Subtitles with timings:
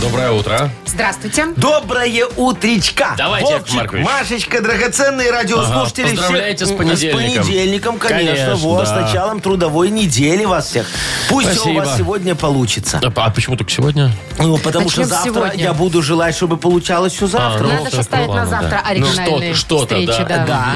[0.00, 0.70] Доброе утро.
[0.86, 1.48] Здравствуйте.
[1.56, 3.14] Доброе утречка.
[3.18, 4.04] Давайте, Яков Вовчик, Маркович.
[4.06, 6.04] Машечка, драгоценные радиослушатели.
[6.06, 7.20] Ага, поздравляйте всех, с понедельником.
[7.20, 8.26] С понедельником, конечно.
[8.34, 9.00] Конечно, вот, с да.
[9.02, 10.86] началом трудовой недели вас всех.
[11.28, 11.80] Пусть все у Спасибо.
[11.80, 13.00] вас сегодня получится.
[13.04, 14.10] А, а почему только сегодня?
[14.38, 15.62] Ну, потому Начнем что с завтра сегодня.
[15.62, 17.66] я буду желать, чтобы получалось все завтра.
[17.66, 18.88] А, ну, Надо же ставить на ладно, завтра да.
[18.90, 20.26] оригинальные Ну, что- что-то, встречи.
[20.28, 20.46] да.
[20.46, 20.74] да.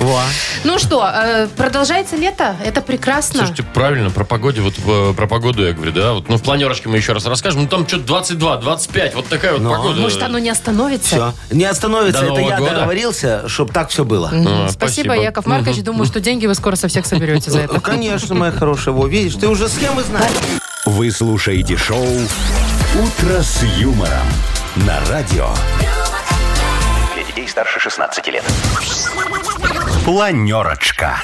[0.00, 0.20] Во.
[0.64, 3.38] Ну что, э, продолжается лето, это прекрасно.
[3.38, 6.12] Слушайте, правильно, про погоде, вот э, про погоду я говорю, да?
[6.12, 7.62] Вот, ну, в планерочке мы еще раз расскажем.
[7.62, 10.00] Ну, там что-то 22, 25, вот такая вот погода.
[10.00, 11.32] Может, оно не остановится?
[11.48, 11.54] Все.
[11.54, 12.20] Не остановится.
[12.22, 12.70] До Это Нового я года.
[12.74, 14.30] договорился, чтобы так все было.
[14.32, 15.84] А, Спасибо, Яков Маркович.
[15.84, 17.80] Думаю, что деньги вы скоро со всех соберете за Ну, это.
[17.92, 18.92] Конечно, моя хорошая.
[18.92, 20.32] Во, видишь, ты уже схемы знаешь.
[20.84, 24.26] Вы слушаете шоу «Утро с юмором»
[24.76, 25.48] на радио.
[27.14, 28.44] Для детей старше 16 лет.
[30.04, 31.22] Планерочка.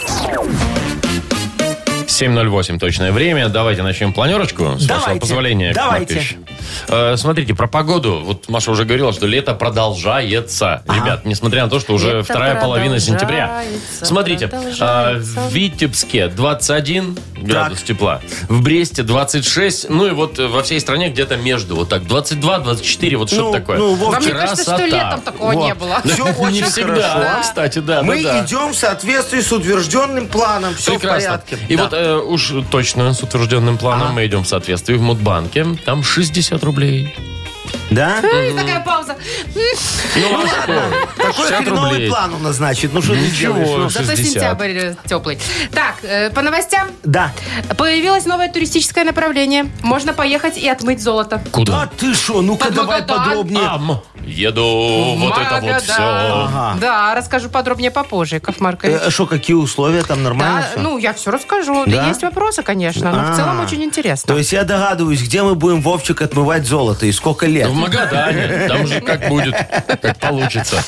[2.06, 3.48] 7.08 точное время.
[3.48, 5.20] Давайте начнем планерочку, с вашего Давайте.
[5.20, 5.68] позволения.
[5.68, 6.14] Яков Давайте.
[6.14, 6.36] Маркович.
[6.88, 8.20] Э, смотрите, про погоду.
[8.24, 10.82] Вот Маша уже говорила, что лето продолжается.
[10.88, 13.62] Ребят, несмотря на то, что уже Лето вторая половина сентября.
[14.00, 20.80] Смотрите, э, в Витебске 21 градус тепла, в Бресте 26, ну и вот во всей
[20.80, 23.78] стране где-то между, вот так, 22-24, вот что-то Ну, такое.
[23.78, 25.64] ну, Вам Вовчик, не кажется, что летом такого Во.
[25.64, 26.00] не было?
[26.04, 27.40] Все Не очень всегда, хорошо.
[27.42, 28.02] кстати, да.
[28.02, 28.44] Мы да, да.
[28.44, 30.74] идем в соответствии с утвержденным планом.
[30.74, 31.58] Все в порядке.
[31.68, 31.84] И Да.
[31.84, 35.66] вот э, уж точно с утвержденным планом мы идем в соответствии в Мудбанке.
[35.84, 37.14] Там 60 рублей.
[37.94, 38.16] Да?
[38.20, 39.16] Такая пауза.
[40.16, 40.82] Ну, а что?
[41.16, 42.08] Такой 60 хреновый рублей.
[42.10, 42.92] план у нас, значит.
[42.92, 43.54] Ну что ты Ничего.
[43.54, 43.68] делаешь?
[43.78, 44.26] Ну, Зато 60.
[44.26, 45.38] сентябрь э, теплый.
[45.72, 46.88] Так, э, по новостям.
[47.04, 47.32] Да.
[47.76, 49.70] Появилось новое туристическое направление.
[49.82, 51.40] Можно поехать и отмыть золото.
[51.44, 51.90] Да Куда?
[51.98, 52.42] ты что?
[52.42, 53.24] Ну-ка Под давай Магадан.
[53.24, 53.66] подробнее.
[53.66, 54.00] Ам.
[54.24, 56.76] Еду, вот это вот все.
[56.80, 59.12] Да, расскажу подробнее попозже, Яков Маркович.
[59.12, 60.80] Что, какие условия там нормально Да, всё?
[60.80, 61.84] ну, я все расскажу.
[61.86, 62.06] Да?
[62.06, 63.32] Есть вопросы, конечно, но А.
[63.32, 64.32] в целом очень интересно.
[64.32, 67.68] То есть я догадываюсь, где мы будем, Вовчик, отмывать золото и сколько лет.
[67.68, 68.68] В Магадане.
[68.68, 69.54] Там же как будет,
[70.00, 70.82] как получится.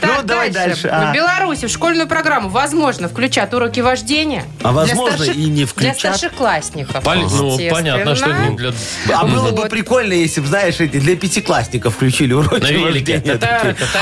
[0.00, 0.88] Так, ну, давай дальше.
[0.92, 1.10] А.
[1.10, 4.44] В Беларуси в школьную программу возможно включат уроки вождения.
[4.62, 5.98] А возможно, старших- и не включат.
[6.00, 7.02] Для старшеклассников.
[7.02, 8.72] Пол- Ну, понятно, что не для...
[9.14, 13.14] А было бы прикольно, если бы, знаешь, эти для пятиклассников включили уроки На велике.
[13.18, 13.40] вождения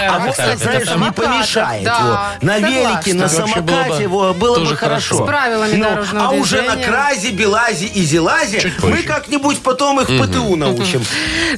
[0.08, 1.84] А вот, знаешь, не помешает.
[1.84, 2.42] Да, вот.
[2.42, 5.16] На велике, на Вообще было самокате бы было бы хорошо.
[5.24, 6.86] С правилами Ну, дорожного А уже на движения.
[6.86, 9.02] кразе, белазе и зелазе Чуть мы позже.
[9.04, 11.02] как-нибудь потом их ПТУ научим.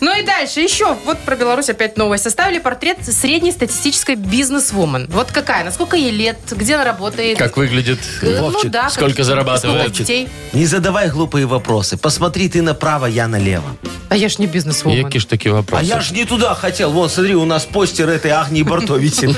[0.01, 0.79] Ну и дальше еще.
[0.88, 2.24] Вот про Беларусь опять новость.
[2.24, 5.06] Составили портрет среднестатистической бизнес-вумен.
[5.10, 5.64] Вот какая?
[5.64, 6.38] Насколько ей лет?
[6.50, 7.38] Где она работает?
[7.38, 7.98] Как выглядит?
[8.22, 9.80] Э, ну Вовчик, да, сколько как- зарабатывает?
[9.80, 10.28] Сколько детей?
[10.52, 11.96] Не задавай глупые вопросы.
[11.96, 13.76] Посмотри ты направо, я налево.
[14.08, 14.98] А я ж не бизнес-вумен.
[15.04, 15.78] Які ж такі вопросы?
[15.78, 16.92] А я ж не туда хотел.
[16.92, 19.30] Вон, смотри, у нас постер этой Агнии Барто висит.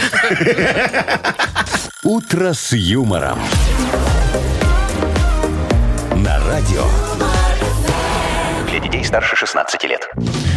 [2.05, 3.39] «Утро с юмором».
[6.17, 6.85] На радио.
[8.71, 10.09] Для детей старше 16 лет.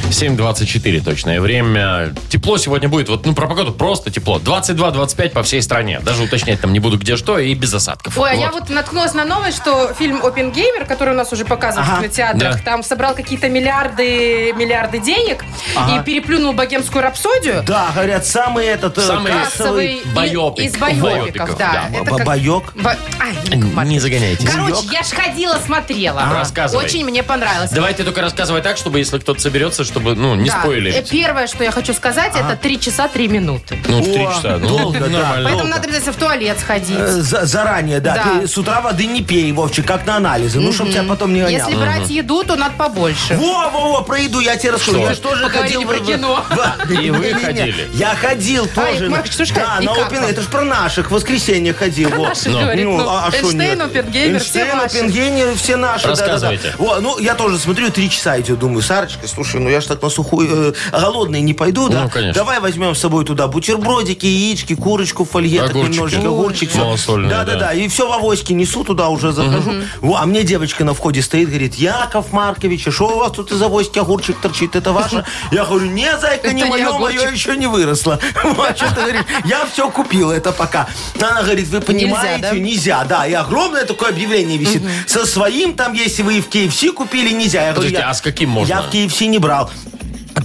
[0.10, 2.14] 7.24 точное время.
[2.30, 3.10] Тепло сегодня будет.
[3.10, 4.40] Вот, ну, про погоду просто тепло.
[4.40, 6.00] 22-25 по всей стране.
[6.02, 8.18] Даже уточнять там не буду, где что, и без осадков.
[8.18, 11.88] Ой, а я вот наткнулась на новость, что фильм «Опенгеймер», который у нас уже показывают
[11.90, 11.98] Ага.
[11.98, 12.62] в кинотеатрах, Да.
[12.64, 15.44] там собрал какие-то миллиарды, миллиарды денег
[15.76, 17.64] и переплюнул богемскую рапсодию.
[17.66, 18.98] Да, говорят, самый этот...
[18.98, 20.66] э, Самый Кассовый Байопик.
[20.66, 21.90] из байопиков, да.
[21.92, 21.98] да.
[21.98, 22.74] Это как- Бабаек.
[22.76, 24.50] Ба- Ай, Не загоняйтесь.
[24.50, 26.24] Короче, я ж ходила, смотрела.
[26.34, 26.84] Рассказывай.
[26.86, 27.72] Очень мне понравилось.
[27.72, 30.60] Давайте только рассказывай так, чтобы если кто-то соберется, чтобы, ну, не Да.
[30.60, 30.96] спойлерить.
[31.08, 33.78] Э, Первое, что я хочу сказать, это 3 часа 3 минуты.
[33.88, 34.58] Ну, в три О, часа.
[34.60, 35.08] Ну, долго, да.
[35.08, 35.34] нормально.
[35.44, 35.68] Поэтому долго.
[35.70, 36.98] надо обязательно в туалет сходить.
[37.00, 38.14] Э, за- заранее, да.
[38.16, 38.40] Да.
[38.42, 40.60] Ты с утра воды не пей, Вовчик, как на анализы.
[40.60, 41.70] Ну, чтобы тебя потом не гоняло.
[41.70, 43.36] Если брать еду, то надо побольше.
[43.36, 44.98] Во, во, во, про еду я тебе расскажу.
[44.98, 45.08] Что?
[45.08, 45.88] Я же тоже Поговорили ходил...
[45.90, 46.46] про кино.
[46.50, 47.34] в- И вы Не-не-не.
[47.46, 47.90] ходили?
[47.94, 48.94] Я ходил А, тоже.
[48.96, 49.78] Яков Маркович, что ж Да?
[49.82, 50.24] И на как вам?
[50.26, 51.08] Это ж про наших.
[51.10, 52.10] В воскресенье ходил.
[52.10, 52.28] во.
[52.30, 53.82] наших, говорит, ну, а шо Эйнштейн, нет?
[53.82, 54.98] Оппенгеймер, все Эйнштейн, ваши.
[54.98, 56.08] Оппенгеймер, все наши.
[56.08, 56.74] Рассказывайте.
[56.78, 60.02] Во, ну, я тоже смотрю, три часа идет, думаю, Сарочка, слушай, ну я ж так
[60.02, 62.04] на сухую, э, голодный не пойду, да?
[62.04, 62.34] Ну, конечно.
[62.42, 65.94] Давай возьмем с собой туда бутербродики, яички, курочку в фольге, так Огурчики.
[65.94, 66.80] немножечко, огурчик, все.
[66.80, 67.60] Малосольные, да, да, да.
[67.60, 69.72] да, и все в авоське несу туда уже захожу.
[70.02, 73.52] Во, а мне девочка на входе стоит, говорит, Яков Маркович, а что у вас тут
[73.52, 75.26] из авоськи огурчик торчит, это ваше?
[75.52, 77.22] Я говорю, не, зайка, не Это не мое, огурчик.
[77.22, 78.20] мое еще не выросло.
[78.44, 80.88] Вот, что ты говоришь, я все купила это пока.
[81.20, 84.82] Она говорит, вы понимаете, нельзя, да, и огромное такое объявление висит.
[85.08, 87.60] Со своим там, если вы в KFC купили, нельзя.
[87.68, 88.72] Я говорю, Подождите, я- а с каким можно?
[88.74, 89.70] Я в KFC не брал.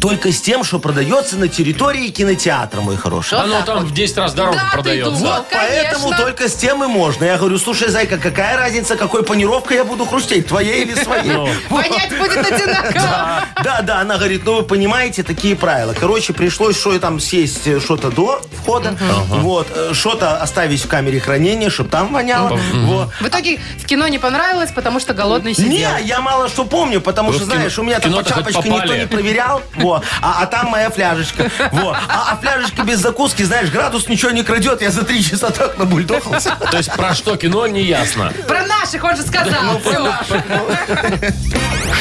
[0.01, 3.39] Только с тем, что продается на территории кинотеатра, мой хороший.
[3.39, 3.89] Оно так там вот.
[3.89, 5.11] в 10 раз дороже Да, ты продается.
[5.11, 5.33] думал.
[5.33, 6.25] Вот, поэтому конечно.
[6.25, 7.25] только с тем и можно.
[7.25, 11.33] Я говорю, слушай, зайка, какая разница, какой панировкой я буду хрустеть, твоей или своей?
[11.33, 11.49] Ну.
[11.69, 13.45] Понять будет одинаково.
[13.65, 15.95] Да, да, она говорит, ну вы понимаете, такие правила.
[15.99, 18.97] Короче, пришлось что там съесть э, что-то до входа,
[19.29, 22.59] вот, э, что-то оставить в камере хранения, чтобы там воняло.
[22.75, 23.11] Вот.
[23.21, 25.91] В итоге в кино не понравилось, потому что голодный Не, сидел.
[26.05, 28.35] я мало что помню, потому Вы что, в кино- знаешь, у меня там кино-то по
[28.37, 29.01] хоть чапочке никто попали.
[29.01, 31.51] не проверял, во, а, а там моя фляжечка.
[31.73, 31.93] Во.
[31.93, 35.79] А, а фляжечка без закуски, знаешь, градус ничего не крадет, я за три часа так
[35.79, 36.57] набульдохался.
[36.71, 38.33] То есть про что кино, не ясно.
[38.47, 39.81] Про наших он же сказал.
[39.81, 40.13] Всё.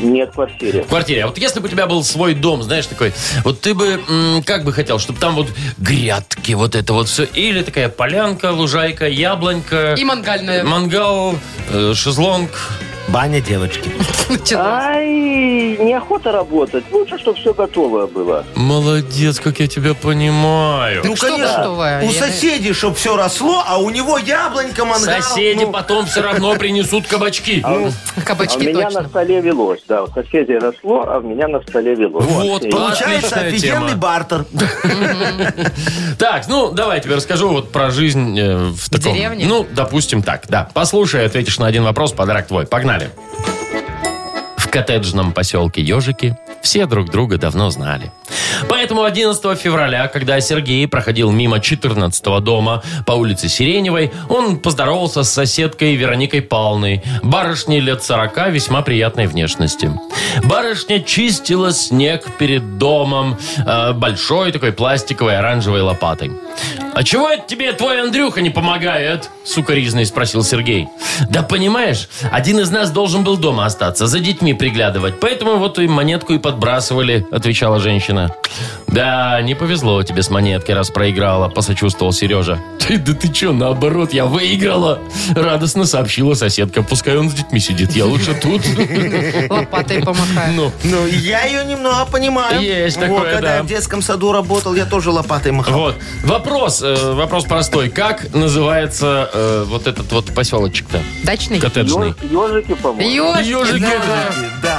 [0.00, 0.82] Нет, в квартире.
[0.82, 1.24] В квартире.
[1.24, 3.12] А вот если бы у тебя был свой дом, знаешь, такой,
[3.44, 5.48] вот ты бы, м, как бы хотел, чтобы там вот
[5.78, 10.64] грядки, вот это вот все, или такая полянка, лужайка, яблонька, И мангальная.
[10.64, 11.34] мангал,
[11.70, 12.50] э, шезлонг.
[13.08, 13.90] Баня девочки.
[14.54, 16.84] Ай, неохота работать.
[16.92, 18.44] Лучше, чтобы все готовое было.
[18.54, 21.02] Молодец, как я тебя понимаю.
[21.04, 22.02] Ну, что готовое?
[22.02, 25.22] у Я- соседей, чтобы все росло, а у него яблонька, мангал.
[25.22, 27.60] Соседи ну, потом все равно принесут кабачки.
[27.64, 27.90] А у
[28.24, 29.02] Кабачки меня точно.
[29.02, 29.80] на столе велось.
[29.88, 32.24] Да, у соседей росло, а у меня на столе велось.
[32.26, 33.96] Вот, И- Получается Отличная офигенный тема.
[33.96, 34.44] бартер.
[36.18, 39.14] Так, ну, давай я тебе расскажу вот про жизнь э, в таком...
[39.14, 39.46] деревне?
[39.46, 40.68] Ну, допустим так, да.
[40.74, 42.66] Послушай, ответишь на один вопрос, подарок твой.
[42.66, 42.97] Погнали.
[44.56, 48.12] В коттеджном поселке Ежики все друг друга давно знали.
[48.88, 55.30] Поэтому 11 февраля, когда Сергей проходил мимо 14 дома по улице Сиреневой, он поздоровался с
[55.30, 59.92] соседкой Вероникой Павловной, барышней лет 40 весьма приятной внешности.
[60.44, 66.32] Барышня чистила снег перед домом э, большой такой пластиковой оранжевой лопатой.
[66.94, 70.88] «А чего это тебе твой Андрюха не помогает?» Сукаризный спросил Сергей.
[71.28, 75.86] «Да понимаешь, один из нас должен был дома остаться, за детьми приглядывать, поэтому вот и
[75.86, 78.34] монетку и подбрасывали», отвечала женщина.
[78.88, 82.58] «Да, не повезло тебе с монеткой, раз проиграла», посочувствовал Сережа.
[82.78, 85.00] «Ты, да ты что, наоборот, я выиграла!»
[85.34, 86.82] Радостно сообщила соседка.
[86.82, 88.62] «Пускай он с детьми сидит, я лучше тут».
[89.50, 90.54] Лопатой помахаю.
[90.54, 92.60] Ну, Ну, я ее немного понимаю.
[92.60, 93.56] Есть Вот, такое, Когда да.
[93.56, 95.78] я в детском саду работал, я тоже лопатой махал.
[95.78, 95.94] Вот.
[96.24, 97.90] Вопрос, э, вопрос простой.
[97.90, 101.00] Как называется э, вот этот вот поселочек-то?
[101.24, 101.60] Дачный?
[101.60, 102.14] Коттеджный.
[102.30, 103.10] Ё- Ежики, по-моему.
[103.10, 104.32] Ёшки, Ежики, да.
[104.62, 104.78] да.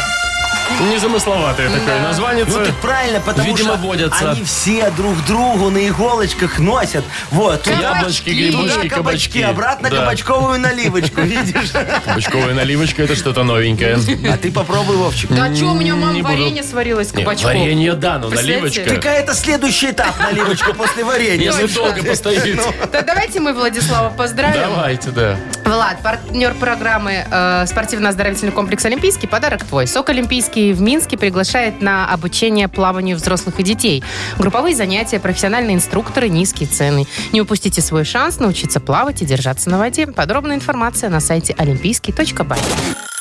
[0.78, 0.86] Да.
[0.86, 2.46] Незамысловатое такое название.
[2.48, 4.32] Ну так правильно, потому Видимо, что водятся.
[4.32, 7.04] они все друг другу на иголочках носят.
[7.32, 7.64] Вот.
[7.64, 9.42] Туда- Яблочки, грибочки, Туда кабачки, кабачки.
[9.42, 9.98] обратно Да.
[9.98, 11.72] кабачковую наливочку, видишь?
[12.06, 13.98] Кабачковая наливочка это что-то новенькое.
[14.32, 15.32] А ты попробуй, Вовчик.
[15.32, 16.34] Да что, у меня мама Не буду.
[16.34, 17.46] варенье сварила из Не, кабачков.
[17.46, 18.80] Варенье, да, но Представляете?
[18.82, 18.96] наливочка.
[18.96, 21.52] Какая это следующий этап наливочка после варенья?
[21.52, 22.60] Если долго постоит.
[22.92, 24.60] Да давайте мы Владислава поздравим.
[24.62, 25.38] Давайте, да.
[25.66, 29.28] Влад, партнер программы э, спортивно-оздоровительный комплекс «Олимпийский».
[29.28, 29.86] Подарок твой.
[29.88, 34.04] СОК «Олимпийский» в Минске приглашает на обучение плаванию взрослых и детей.
[34.38, 37.08] Групповые занятия, профессиональные инструкторы, низкие цены.
[37.32, 40.08] Не упустите свой шанс научиться плавать и держаться на воде.
[40.08, 42.60] Подробная информация на сайте олимпийский.бай.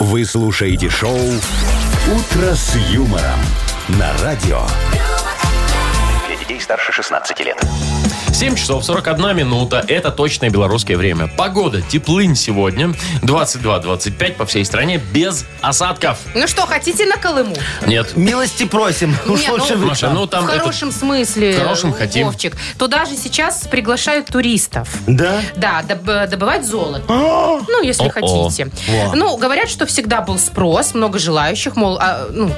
[0.01, 3.41] Вы слушаете шоу «Утро с юмором»
[3.89, 4.61] на радио.
[6.27, 7.59] Для детей старше 16 лет.
[8.39, 9.85] 7 часов 41 минута.
[9.89, 11.27] Это точное белорусское время.
[11.27, 12.95] Погода теплынь сегодня.
[13.23, 16.19] 22-25 по всей стране без осадков.
[16.37, 17.57] Ну что, хотите на Колыму?
[17.85, 18.17] Нет.
[18.17, 19.17] Милости просим.
[19.27, 22.27] Уж Не, лучше ну, вы Маша, ну там в этот- хорошем смысле, в хорошем хотим.
[22.29, 22.57] Вовчик.
[22.79, 24.89] Туда же сейчас приглашают туристов.
[25.09, 25.41] Да?
[25.57, 27.03] Да, доб- добывать золото.
[27.09, 28.11] Ну, если О-о.
[28.51, 28.71] хотите.
[29.17, 32.55] Ну, говорят, что всегда был спрос, много желающих, мол, а, ну,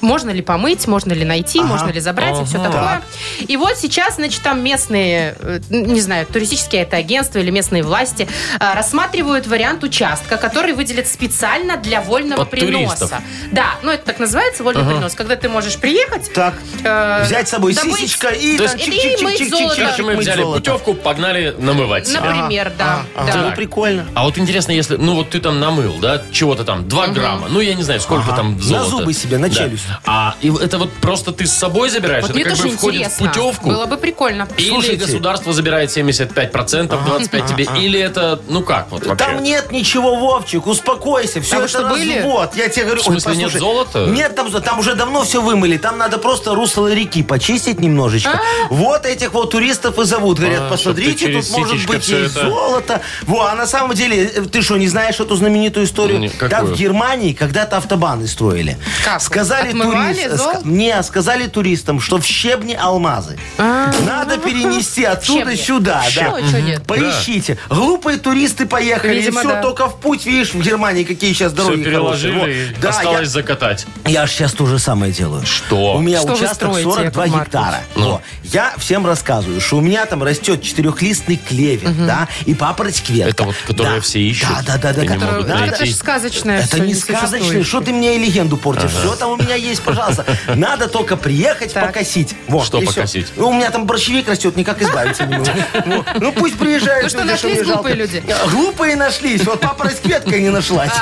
[0.00, 2.70] можно ли помыть, можно ли найти, можно ли забрать и все Ага.
[2.70, 3.02] такое.
[3.46, 8.28] И вот сейчас, значит, там местные, э, не знаю, туристические это агентства или местные власти
[8.58, 12.96] э, рассматривают вариант участка, который выделят специально для вольного Под приноса.
[12.98, 13.22] туристов.
[13.52, 17.50] Да, ну это так называется вольный принос, когда ты можешь приехать, Так, э, взять с
[17.50, 19.76] собой добыть- сисечка и То там есть- И мыть золото.
[19.76, 20.60] Короче, мы взяли золото.
[20.60, 22.20] путевку, погнали намывать себя.
[22.20, 23.02] Например, да.
[23.16, 23.42] Ага, да.
[23.50, 24.06] Ну, прикольно.
[24.14, 27.60] А вот интересно, если, ну вот ты там намыл, да, чего-то там, 2 грамма, ну
[27.60, 28.36] я не знаю, сколько Ага.
[28.36, 28.90] там На золота.
[28.90, 29.54] зубы себе, на Да.
[29.54, 29.84] челюсть.
[30.06, 32.22] А и это вот просто ты с собой забираешь?
[32.22, 33.26] Вот это как бы входит интересно.
[33.26, 33.68] в путевку?
[33.68, 34.48] Было бы прикольно.
[34.56, 35.04] Или Слушайте.
[35.06, 39.24] государство забирает 75%, 25% тебе, или это, ну как вот вообще?
[39.24, 41.40] Там нет ничего, Вовчик, успокойся.
[41.40, 42.16] Все А это что, были?
[42.18, 42.52] развод.
[42.56, 43.00] Я тебе говорю.
[43.02, 44.06] В смысле, нет золота?
[44.06, 45.76] Нет, там, зо- там уже давно все вымыли.
[45.76, 48.40] Там надо просто русло реки почистить немножечко.
[48.70, 50.38] Вот этих вот туристов и зовут.
[50.38, 53.00] Говорят, А, посмотрите, тут может быть есть это- золото.
[53.22, 56.18] Во, а на самом деле, э, ты что, не знаешь эту знаменитую историю?
[56.18, 58.78] Не, Да, в Германии когда-то автобаны строили.
[59.04, 59.20] Как?
[59.20, 60.58] Сказали Отмывали турист- золото?
[60.60, 63.38] ска- Не, сказали туристам, что в щебне алмазы.
[63.58, 65.54] Надо перенести Щебни.
[65.56, 66.02] сюда.
[66.04, 66.10] да.
[66.10, 66.82] Что, что нет?
[66.84, 67.58] Поищите.
[67.68, 69.14] Глупые туристы поехали.
[69.16, 69.62] Видимо, и все, да.
[69.62, 72.66] только в путь, видишь, в Германии какие сейчас Все дороги переложили, хорошие.
[72.70, 72.74] и.
[72.80, 73.86] Да, осталось закатать.
[74.04, 75.44] я, я ж сейчас то же самое делаю.
[75.46, 75.94] Что?
[75.94, 77.46] У меня Что вы участок строите, 42 Яков Маркович?
[77.46, 77.80] гектара.
[77.96, 78.10] Ну.
[78.12, 78.22] Во.
[78.44, 83.30] Я всем рассказываю, что у меня там растет четырехлистный клевер, да, и папороть ветка.
[83.30, 84.00] Это вот, которое Да.
[84.00, 85.04] все ищут Да, да, да, да.
[85.04, 85.48] и не могут.
[85.48, 87.64] Это же сказочное это всё, не сказочное.
[87.64, 88.90] Что ты мне и легенду портишь?
[88.90, 90.24] Все там у меня есть, пожалуйста.
[90.54, 91.86] Надо только приехать, Так.
[91.86, 92.34] покосить.
[92.48, 92.94] Вот, Что и всё.
[92.94, 93.32] покосить?
[93.36, 95.50] Ну, у меня там борщевик растет, никак избавиться не могу.
[95.86, 96.06] Вот.
[96.20, 97.04] Ну, пусть приезжают.
[97.04, 97.74] Ну что, люди, нашлись мне жалко.
[97.82, 98.24] глупые люди?
[98.50, 99.44] Глупые нашлись.
[99.44, 100.92] Вот папороть ветка не нашлась.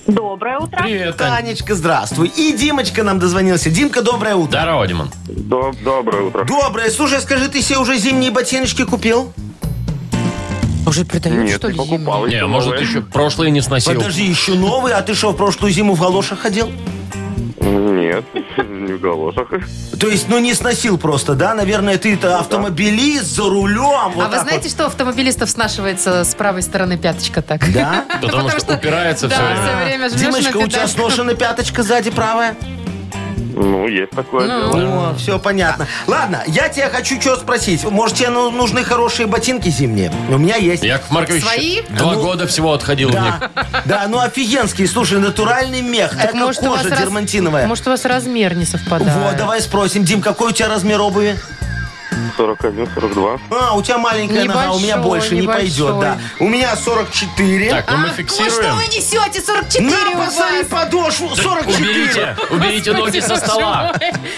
[0.07, 0.83] Доброе утро.
[0.83, 1.43] Привет, Тань.
[1.43, 2.27] Танечка, здравствуй.
[2.35, 3.69] И Димочка нам дозвонился.
[3.69, 4.59] Димка, доброе утро.
[4.59, 5.11] Здорово, Димон.
[5.27, 6.43] Доб- Доброе утро.
[6.43, 6.89] Доброе.
[6.89, 9.31] Слушай, скажи, ты себе уже зимние ботиночки купил?
[10.85, 12.25] Уже продают, Нет, что ли, не покупал.
[12.25, 13.93] Не, может, еще прошлые не сносил.
[13.93, 16.69] Подожди, еще новый, а ты что, в прошлую зиму в галошах ходил?
[17.61, 18.25] Нет,
[18.91, 19.49] не в галошах.
[19.99, 21.53] То есть, ну не сносил просто, да?
[21.53, 24.11] Наверное, ты-то автомобилист за рулем.
[24.15, 27.63] вот а вы так знаете, что у автомобилистов снашивается с правой стороны пяточка так?
[27.63, 27.73] вот.
[27.73, 28.05] Да?
[28.21, 29.61] Потому что упирается да, все время.
[29.61, 30.89] все время жмешь Димочка, на у тебя педальку.
[30.89, 32.55] сношена пяточка сзади правая?
[33.53, 34.73] Ну, есть такое Ну.
[34.73, 35.09] дело.
[35.11, 35.87] О, все понятно.
[36.07, 37.83] Ладно, я тебя хочу что спросить.
[37.83, 40.11] Может, тебе ну- нужны хорошие ботинки зимние?
[40.29, 40.83] У меня есть.
[40.83, 41.81] Яков Маркович Свои?
[41.89, 43.33] два Ну, года всего отходил в них.
[43.55, 44.87] Да, да, ну офигенские.
[44.87, 47.67] Слушай, натуральный мех, Так это может, у вас кожа раз- дермантиновая.
[47.67, 49.13] Может, у вас размер не совпадает?
[49.15, 50.03] Вот, давай спросим.
[50.03, 51.37] Дим, какой у тебя размер обуви?
[52.37, 53.37] 41, 42.
[53.51, 56.17] А, у тебя маленькая нога, у меня Небольшой, больше не пойдет, да.
[56.39, 57.69] У меня 44.
[57.69, 58.75] Так, ну мы Ой, что фиксируем.
[58.75, 59.41] вы несете?
[59.41, 60.67] 44 На, у посмотри вас.
[60.67, 61.89] подошву, 44.
[61.89, 63.93] Уберите, уберите ноги со стола.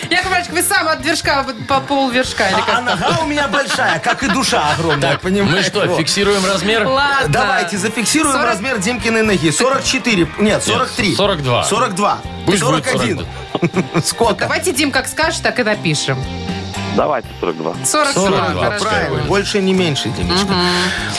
[0.09, 2.85] Яков Маркович, вы сам от вершка по пол вершка или А, а как там?
[2.85, 5.55] нога у меня большая, как и душа огромная, Так, понимаешь?
[5.57, 6.85] мы что, фиксируем размер?
[6.87, 7.27] Ладно.
[7.29, 9.51] Давайте зафиксируем 40 размер Димкиной ноги.
[9.51, 10.27] 44.
[10.39, 11.15] Нет, 43.
[11.15, 11.63] 42.
[11.63, 12.17] 42.
[12.45, 13.25] Пусть будет 41.
[14.03, 14.35] Сколько?
[14.41, 16.17] Давайте, Дим, как скажешь, так и напишем.
[16.95, 17.73] Давайте 42.
[17.85, 18.85] 42, 42, хорошо.
[18.85, 19.23] Правильно.
[19.23, 20.53] Больше не меньше, Димочка.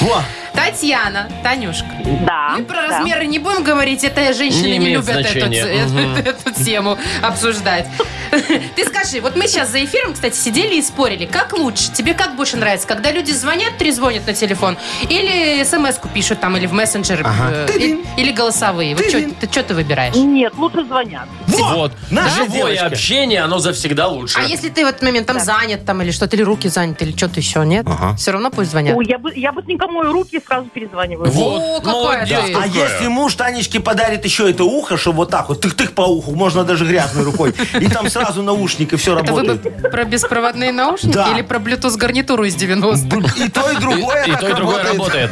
[0.01, 0.23] Во.
[0.55, 1.87] Татьяна, Танюшка,
[2.27, 2.55] Да.
[2.59, 2.99] мы про да.
[2.99, 6.17] размеры не будем говорить, это женщины Не не, любят эту, ц- Мгм.
[6.25, 7.87] эту тему обсуждать.
[8.77, 11.27] Ты скажи, вот мы сейчас за эфиром, кстати, сидели и спорили.
[11.27, 11.93] Как лучше?
[11.93, 12.87] Тебе как больше нравится?
[12.87, 14.77] Когда люди звонят, трезвонят на телефон?
[15.09, 17.25] Или смс-ку пишут там, или в мессенджер?
[17.27, 18.95] э, или, или голосовые?
[18.97, 20.15] Вот чё- ты что ты выбираешь?
[20.15, 21.29] Нет, лучше звонят.
[21.47, 21.93] Вот.
[22.11, 22.85] наши Живое девочки.
[22.85, 24.39] общение, оно завсегда лучше.
[24.39, 27.17] А если ты в этот момент там занят, там, или что-то, или руки заняты, или
[27.17, 27.87] что-то еще, нет?
[28.17, 28.97] Все равно пусть звонят.
[28.97, 31.31] Ой, я, бы, я быстренько мою руки сразу перезваниваю.
[31.31, 32.55] Вот, О, какая молодец ты.
[32.55, 36.33] А если муж Танечке подарит еще это ухо, чтобы вот так вот, тых-тых по уху,
[36.35, 39.91] можно даже грязной рукой, и там сразу наушник, и все Это вы бы работает.
[39.91, 41.31] про беспроводные наушники Да.
[41.33, 43.43] или про Bluetooth гарнитуру из 90-х?
[43.45, 45.31] И то, и другое И так то, и другое работает.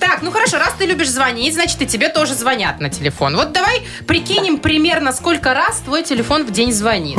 [0.00, 3.36] Так, ну хорошо, раз ты любишь звонить, значит и тебе тоже звонят на телефон.
[3.36, 7.18] Вот давай прикинем примерно, сколько раз твой телефон в день звонит.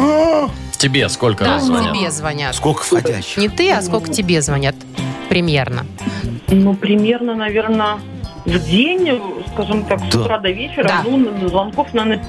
[0.77, 1.93] Тебе сколько Да, раз звонят?
[1.93, 2.55] тебе звонят.
[2.55, 3.37] Сколько входящих?
[3.37, 4.75] Не ты, а сколько тебе звонят
[5.29, 5.85] примерно.
[6.47, 7.97] Ну, примерно, наверное,
[8.45, 9.21] в день,
[9.53, 10.19] скажем так, с Да.
[10.21, 11.03] утра до вечера, Да.
[11.05, 12.25] ну, звонков, наверное,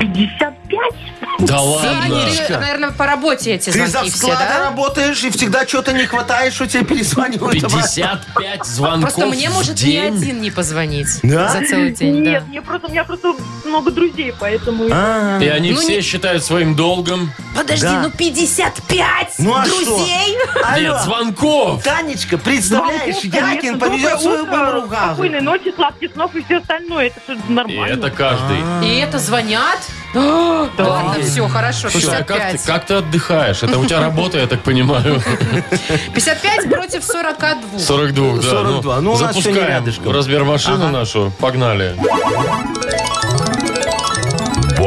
[0.00, 0.94] 55.
[1.40, 2.60] Да Ты, ладно.
[2.60, 4.64] наверное, по работе эти Ты за звонки все, склада да?
[4.70, 7.56] работаешь, и всегда что-то не хватает, что тебе перезванивают.
[7.64, 7.78] обратно.
[7.78, 10.16] 55 звонков Просто мне в может ни день.
[10.16, 11.48] один не позвонить Да?
[11.48, 12.20] за целый день.
[12.22, 12.48] Нет, да.
[12.48, 13.32] мне просто, у меня просто
[13.70, 14.86] много друзей, поэтому...
[14.90, 17.32] А, И они Ну, все не- считают своим долгом.
[17.56, 18.02] Подожди, Да.
[18.02, 20.36] ну 55 Ну, а друзей?
[20.36, 21.82] Нет, Алло, звонков.
[21.82, 25.06] Танечка, представляешь, Звонков, Якин конечно, повезет доброе свою утро, бабу в газу.
[25.14, 27.06] Спокойной ночи, сладких снов и все остальное.
[27.06, 27.92] Это что И нормально.
[27.94, 28.58] это каждый.
[28.84, 29.78] И это звонят?
[30.14, 32.64] Ладно, все, хорошо, Слушай, а как ты, 55.
[32.66, 33.62] как ты отдыхаешь?
[33.62, 35.22] Это у тебя работа, я так понимаю.
[36.14, 37.78] 55 против 42.
[37.78, 38.42] 42, да.
[38.42, 39.00] 42.
[39.00, 40.12] Ну, у нас всё не запускаем рядышком.
[40.12, 41.32] размер машину нашу.
[41.38, 41.96] Погнали.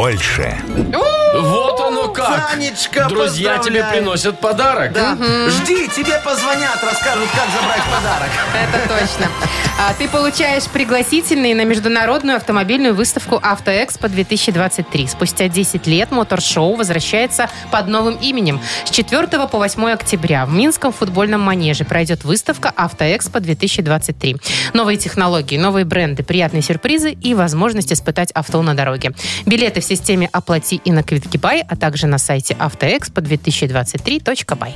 [0.03, 0.53] Больше.
[1.33, 2.50] Вот оно как.
[2.51, 3.91] Танечка, Друзья тебе поздравляю.
[3.93, 4.91] приносят подарок.
[4.91, 5.15] Да.
[5.50, 8.29] Жди, тебе позвонят, расскажут, как забрать подарок.
[8.53, 9.31] Это точно.
[9.80, 15.08] А, ты получаешь пригласительные на международную автомобильную выставку «Автоэкспо 2023».
[15.08, 18.62] Спустя 10 лет мотор-шоу возвращается под новым именем.
[18.86, 24.39] С 4 по 8 октября в Минском футбольном манеже пройдет выставка «Автоэкспо 2023».
[24.74, 29.13] Новые технологии, новые бренды, приятные сюрпризы и возможность испытать авто на дороге.
[29.46, 34.75] Билеты в системе «Оплати» и на Квиткибай, а также на сайте автоэкспо2023.бай.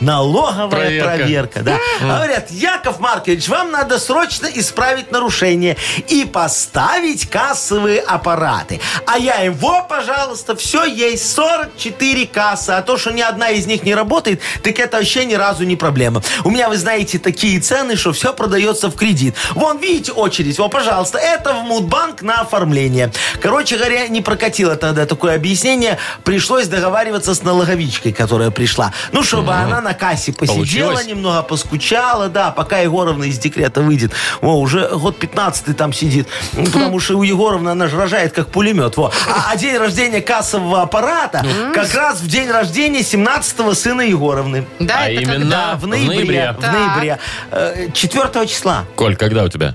[0.05, 1.17] налоговая Проверка.
[1.17, 1.61] проверка.
[1.63, 1.79] да.
[2.01, 5.77] Говорят, Яков Маркович, вам надо срочно исправить нарушение
[6.09, 8.81] и поставить кассовые аппараты.
[9.07, 12.71] А я им, во, пожалуйста, все есть, 44 кассы.
[12.71, 15.77] А то, что ни одна из них не работает, так это вообще ни разу не
[15.77, 16.23] проблема.
[16.45, 19.35] У меня, вы знаете, такие цены, что все продается в кредит.
[19.53, 23.13] Вон, видите очередь, во, пожалуйста, это в Мудбанк на оформление.
[23.41, 25.99] Короче говоря, не прокатило тогда такое объяснение.
[26.25, 28.93] Пришлось договариваться с налоговичкой, которая пришла.
[29.13, 31.07] Ну, чтобы она на кассе посидела Получилось?
[31.07, 34.13] немного, поскучала, да, пока Егоровна из декрета выйдет.
[34.41, 36.29] О, уже год 15 там сидит.
[36.53, 38.97] Ну, Потому что у Егоровны она же рожает как пулемет.
[38.97, 39.13] Во.
[39.29, 44.67] А, а день рождения кассового аппарата как раз в день рождения 17-го сына Егоровны.
[44.79, 45.77] Да, А это именно когда?
[45.77, 46.17] В ноябре.
[46.17, 46.53] ноябре.
[46.59, 46.73] В Так.
[46.73, 47.19] ноябре.
[47.51, 48.85] Э, 4 числа.
[48.97, 49.75] Коль, когда у тебя?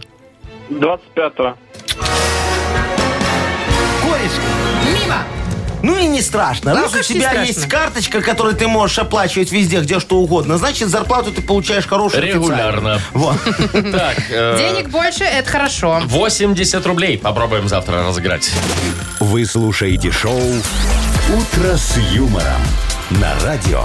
[0.69, 1.55] 25-го.
[5.89, 6.75] Ну и не страшно.
[6.75, 7.47] Ну, Раз у конечно, не тебя страшно.
[7.47, 12.21] есть карточка, которую ты можешь оплачивать везде, где что угодно, значит, зарплату ты получаешь хорошую.
[12.23, 13.01] Регулярно.
[13.13, 13.35] Вот.
[13.89, 16.01] Так, э, Денег больше, это хорошо.
[16.05, 18.51] 80 рублей попробуем завтра разыграть.
[19.19, 22.61] Вы слушаете шоу «Утро с юмором»
[23.09, 23.83] на радио.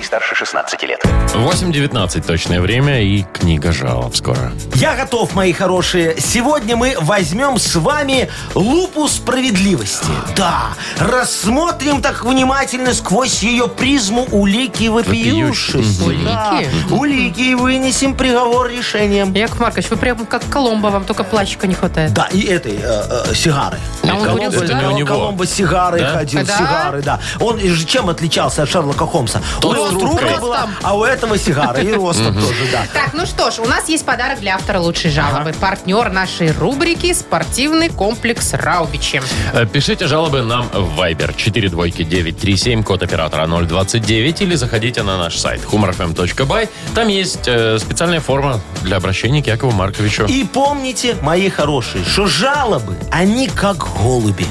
[0.00, 1.00] Детей старше 16 лет.
[1.34, 4.52] 8.19 точное время и книга жалоб скоро.
[4.74, 6.16] Я готов, мои хорошие.
[6.18, 10.06] Сегодня мы возьмем с вами лупу справедливости.
[10.36, 16.02] Да, рассмотрим так внимательно сквозь ее призму улики вопиющести.
[16.02, 16.24] Улики?
[16.24, 16.60] Да,
[16.90, 19.32] улики и вынесем приговор решением.
[19.34, 22.12] Яков Маркович, вы прям как Коломбо, вам только плачика не хватает.
[22.14, 23.78] Да, и этой э, э, сигары.
[24.02, 25.08] А он Коломбо курил это не у него.
[25.08, 26.12] Коломбо с сигарой Да?
[26.12, 26.56] ходил, Да?
[26.56, 27.20] сигары, да.
[27.38, 29.42] Он же чем отличался от Шерлока Холмса?
[29.58, 30.28] У Тот него с трубкой.
[30.28, 31.80] трубка была, а у этого сигара.
[31.80, 32.84] И ростом тоже, да.
[32.92, 35.52] Так, ну что ж, у нас есть подарок для автора лучшей жалобы.
[35.60, 39.20] Партнер нашей рубрики «Спортивный комплекс Раубичи».
[39.52, 45.62] Э, Пишите жалобы нам в Viber 42937, код оператора 029, или заходите на наш сайт
[45.64, 46.68] humorfm.by.
[46.94, 50.24] Там есть э, специальная форма для обращения к Якову Марковичу.
[50.26, 54.46] И помните, мои хорошие, что жалобы, они как голуби.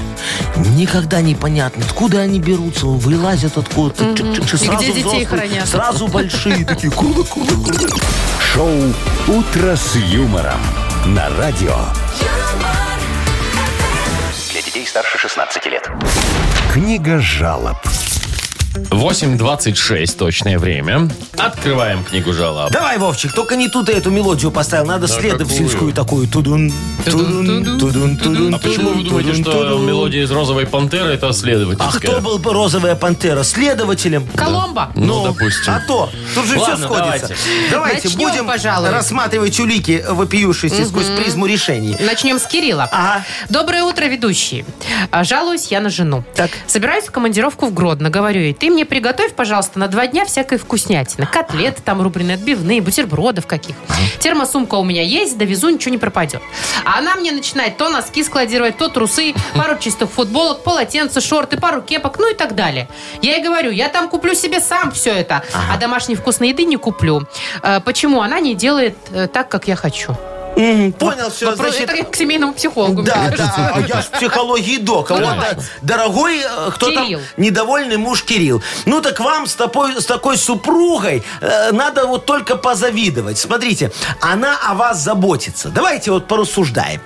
[0.76, 4.04] Никогда не понятно, откуда они берутся, вылазят откуда-то.
[4.04, 5.68] Чик-чик-чик, И сразу где детей взрослые, хранят.
[5.68, 6.90] Сразу большие такие.
[6.90, 7.22] Куда.
[8.52, 8.92] Шоу
[9.28, 10.60] «Утро с юмором»
[11.06, 11.76] на радио.
[14.50, 15.88] Для детей старше 16 лет.
[16.72, 17.76] Книга жалоб.
[18.74, 21.08] 8.26 точное время.
[21.36, 22.70] Открываем книгу жалоб.
[22.70, 24.86] Давай, Вовчик, только не тут ты эту мелодию поставил.
[24.86, 26.28] Надо следовательскую такую.
[26.28, 26.72] Тудун,
[27.04, 32.10] тудун, тудун, тудун, А почему вы думаете, что мелодия из «Розовой пантеры» это А следовательская?
[32.12, 33.42] кто был бы розовая пантера?
[33.42, 34.26] Следователем?
[34.36, 34.90] Коломбо.
[34.94, 35.72] Ну, допустим.
[35.72, 36.10] А то.
[36.34, 37.28] Тут же Ладно, все сходится.
[37.28, 37.34] давайте.
[37.70, 38.90] Давайте Начнем, будем пожалуй.
[38.90, 41.96] рассматривать улики, вопиющиеся сквозь призму решений.
[42.00, 42.88] Начнем с Кирилла.
[42.92, 43.24] Ага.
[43.48, 44.64] Доброе утро, ведущие.
[45.10, 46.22] А, Жалуюсь я на жену.
[46.34, 46.50] Так.
[46.66, 48.10] Собираюсь в командировку в Гродно.
[48.10, 51.26] Говорю ей, ты мне приготовь, пожалуйста, на два дня всякой вкуснятины.
[51.26, 53.74] Котлеты там рубленые, отбивные, бутербродов каких.
[54.18, 56.42] Термосумка у меня есть, довезу, ничего не пропадет.
[56.84, 61.80] А она мне начинает то носки складировать, то трусы, пару чистых футболок, полотенца, шорты, пару
[61.80, 62.88] кепок, ну и так далее.
[63.22, 65.42] Я ей говорю, я там куплю себе сам все это,
[65.72, 67.26] а домашней вкусной еды не куплю.
[67.62, 70.14] Э, Почему она не делает э, так, как я хочу?
[70.56, 71.46] Мгм, Понял, все.
[71.46, 73.00] Вопрос- Значит, Это я к семейному психологу.
[73.02, 73.52] мне Да, кажется.
[73.56, 75.10] да, а я ж в психологии док.
[75.10, 75.54] А Ну, вот, давай.
[75.54, 77.20] да, дорогой, э, кто Кирилл.
[77.20, 78.62] там, недовольный муж Кирилл.
[78.84, 83.38] Ну так вам с такой, с такой супругой э, надо вот только позавидовать.
[83.38, 85.68] Смотрите, она о вас заботится.
[85.70, 87.00] Давайте вот порассуждаем.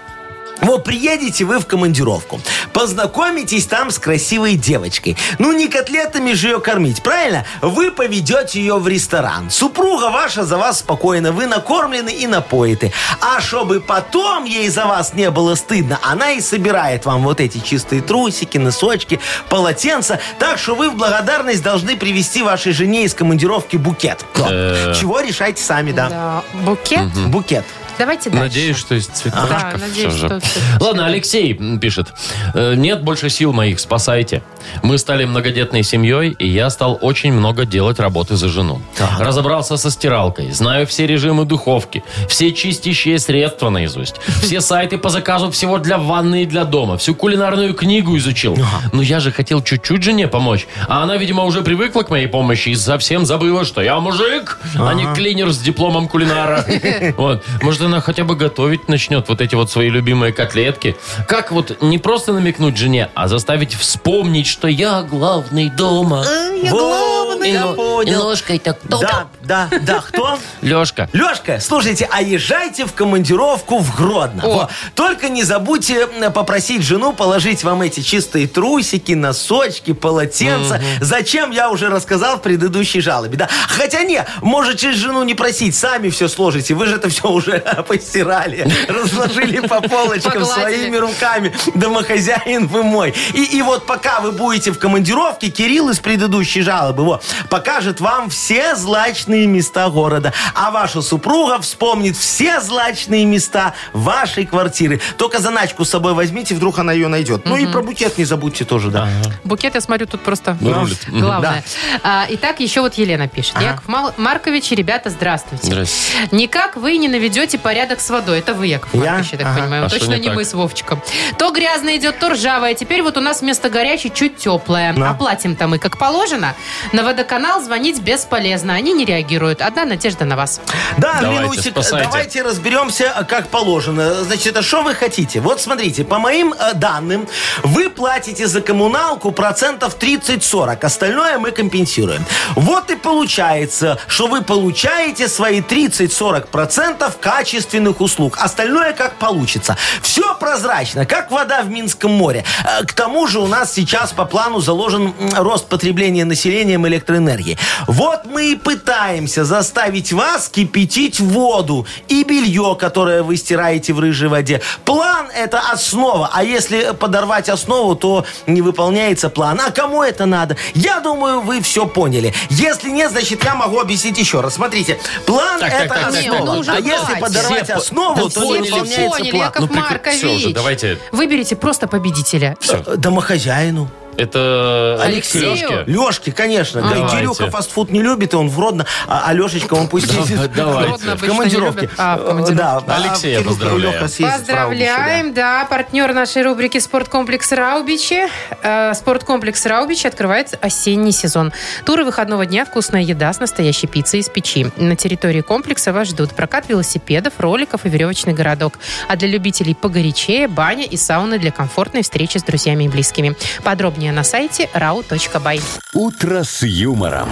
[0.61, 2.41] Вот приедете вы в командировку,
[2.73, 5.17] познакомитесь там с красивой девочкой.
[5.39, 7.45] Ну, не котлетами же ее кормить, правильно?
[7.61, 9.51] Вы поведете ее в ресторан.
[9.51, 12.93] Супруга ваша за вас спокойна, вы накормлены и напоиты.
[13.21, 17.59] А чтобы потом ей за вас не было стыдно, она и собирает вам вот эти
[17.59, 20.21] чистые трусики, носочки, полотенца.
[20.39, 24.25] Так что вы в благодарность должны привезти вашей жене из командировки букет.
[24.37, 26.09] Чего решайте сами, да.
[26.09, 26.45] Да.
[26.65, 27.13] Букет?
[27.29, 27.65] Букет.
[27.99, 28.45] Давайте дальше.
[28.45, 30.41] Надеюсь, что из цветочков Да, надеюсь, всё же.
[30.41, 30.85] что.
[30.85, 32.13] Ладно, Алексей пишет.
[32.55, 34.43] «Э, Нет больше сил моих, спасайте.
[34.83, 38.81] Мы стали многодетной семьей, и я стал очень много делать работы за жену.
[39.19, 45.51] Разобрался со стиралкой, знаю все режимы духовки, все чистящие средства наизусть, все сайты по заказу
[45.51, 48.57] всего для ванны и для дома, всю кулинарную книгу изучил.
[48.93, 52.71] Но я же хотел чуть-чуть жене помочь, а она, видимо, уже привыкла к моей помощи
[52.71, 56.65] и совсем забыла, что я мужик, а не клинер с дипломом кулинара.
[57.17, 57.45] Вот.
[57.63, 60.97] Может, она хотя бы готовить начнет вот эти вот свои любимые котлетки.
[61.29, 66.25] Как вот не просто намекнуть жене, а заставить вспомнить, что я главный дома.
[66.71, 68.25] Во, я понял.
[68.25, 70.05] ножкой так Да, да, да.
[70.09, 70.39] Кто?
[70.63, 71.09] Лешка.
[71.13, 74.43] Лешка, слушайте, а езжайте в командировку в Гродно.
[74.47, 74.71] Во.
[74.95, 80.81] Только не забудьте попросить жену положить вам эти чистые трусики, носочки, полотенца.
[81.01, 83.37] Зачем, я уже рассказал в предыдущей жалобе.
[83.37, 83.49] Да?
[83.69, 86.75] Хотя не, можете жену не просить, сами все сложите.
[86.75, 91.53] Вы же это все уже постирали, разложили по полочкам своими руками.
[91.75, 93.15] Домохозяин вы мой.
[93.33, 98.31] И, и вот пока вы будете в командировке, Кирилл из предыдущей жалобы во, покажет вам
[98.31, 100.33] все злачные места города.
[100.55, 105.01] А ваша супруга вспомнит все злачные места вашей квартиры.
[105.17, 107.45] Только заначку с собой возьмите, вдруг она ее найдет.
[107.45, 109.09] Ну и про букет не забудьте тоже, да.
[109.45, 110.57] Букет, я смотрю, тут просто.
[110.61, 110.89] Мгм.
[111.09, 111.65] главное.
[112.03, 113.61] А, итак, еще вот Елена пишет.
[113.61, 113.85] Яков
[114.17, 115.67] Маркович, ребята, здравствуйте.
[115.67, 116.29] Здрасте.
[116.31, 118.39] Никак вы не наведете порядок с водой.
[118.41, 119.01] Это вы, Яков Я?
[119.15, 119.61] Маркович, я так Ага.
[119.61, 119.85] понимаю.
[119.87, 120.37] А что Точно не не так?
[120.37, 121.03] мы с Вовчиком.
[121.39, 122.75] То грязно идет, то ржавое.
[122.75, 124.93] Теперь вот у нас вместо горячей чуть теплое.
[124.93, 125.11] Да.
[125.11, 126.55] Оплатим-то мы как положено.
[126.93, 128.75] На водоканал звонить бесполезно.
[128.75, 129.63] Они не реагируют.
[129.63, 130.61] Одна надежда на вас.
[130.99, 132.05] Да, Давайте, Ленусик, спасайте.
[132.07, 134.23] давайте разберемся, э, как положено.
[134.25, 135.41] Значит, это что вы хотите?
[135.41, 137.27] Вот смотрите, по моим э, данным,
[137.63, 142.25] вы платите за коммуналку процентов 30-40, остальное мы компенсируем.
[142.57, 147.17] Вот и получается, что вы получаете свои 30-40 процентов
[147.55, 148.37] качественных услуг.
[148.41, 149.77] Остальное как получится.
[150.03, 152.45] Все прозрачно, как вода в Минском море.
[152.65, 157.57] Э, К тому же у нас сейчас по плану заложен рост потребления населением электроэнергии.
[157.87, 164.29] Вот мы и пытаемся заставить вас кипятить воду и белье, которое вы стираете в рыжей
[164.29, 164.61] воде.
[164.85, 169.61] План– это основа, а если подорвать основу, то не выполняется план.
[169.65, 170.57] А кому это надо?
[170.75, 172.35] Я думаю, вы все поняли.
[172.51, 174.55] Если нет, значит, я могу объяснить еще раз.
[174.55, 176.53] Смотрите, план так, это так, так, Не, основа.
[176.55, 179.31] ну уже а если подорвать Все по- основу, да то поняли, не Все выполняется поняли,
[179.31, 179.43] план.
[179.47, 180.17] Яков Ну, Маркович.
[180.19, 180.99] всё уже, давайте.
[181.13, 182.57] Выберите просто победителя.
[182.69, 183.91] Э, Домохозяину.
[184.17, 185.51] Это Алексею?
[185.51, 185.85] Лёшке.
[185.87, 186.83] Лешки, конечно.
[186.83, 187.17] Давайте.
[187.17, 191.17] Кирюха фастфуд не любит, и он в Родно, а Алешечка, он пусть ездит Давайте.
[191.17, 191.91] В командировке.
[191.97, 192.55] А, в командировке.
[192.55, 193.93] Да, а Алексея Кирюха, поздравляем.
[193.93, 195.67] Леха съездит Поздравляем, да.
[195.69, 198.29] Партнер нашей рубрики «Спорткомплекс Раубичи».
[198.63, 201.53] Э, Спорткомплекс Раубичи открывает осенний сезон.
[201.85, 204.67] Туры выходного дня, вкусная еда с настоящей пиццей из печи.
[204.77, 208.79] На территории комплекса вас ждут прокат велосипедов, роликов и веревочный городок.
[209.09, 213.37] А для любителей погорячее– баня и сауна для комфортной встречи с друзьями и близкими.
[213.63, 215.63] Подробнее на сайте rau.by.
[215.93, 217.29] «Утро с юмором».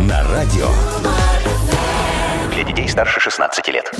[0.00, 0.68] На радио.
[2.54, 3.92] Для детей старше 16 лет.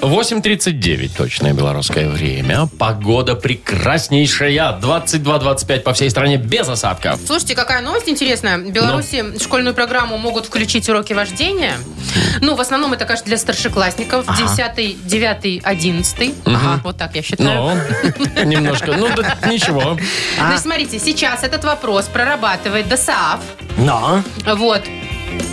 [0.00, 2.68] 8.39 точное белорусское время.
[2.78, 4.78] Погода прекраснейшая.
[4.80, 7.20] 22-25 по всей стране без осадков.
[7.26, 8.58] Слушайте, какая новость интересная.
[8.58, 9.38] В Беларуси Ну.
[9.38, 11.74] школьную программу могут включить уроки вождения.
[12.40, 14.24] Ну, в основном это, конечно, для старшеклассников.
[14.38, 16.34] 10, 9, 11.
[16.82, 17.78] Вот так я считаю.
[18.36, 18.92] Ну, немножко.
[18.92, 19.98] Ну, да, ничего.
[20.38, 23.40] Значит, смотрите, сейчас этот вопрос прорабатывает ДОСААФ.
[23.76, 24.22] Но.
[24.46, 24.82] Вот.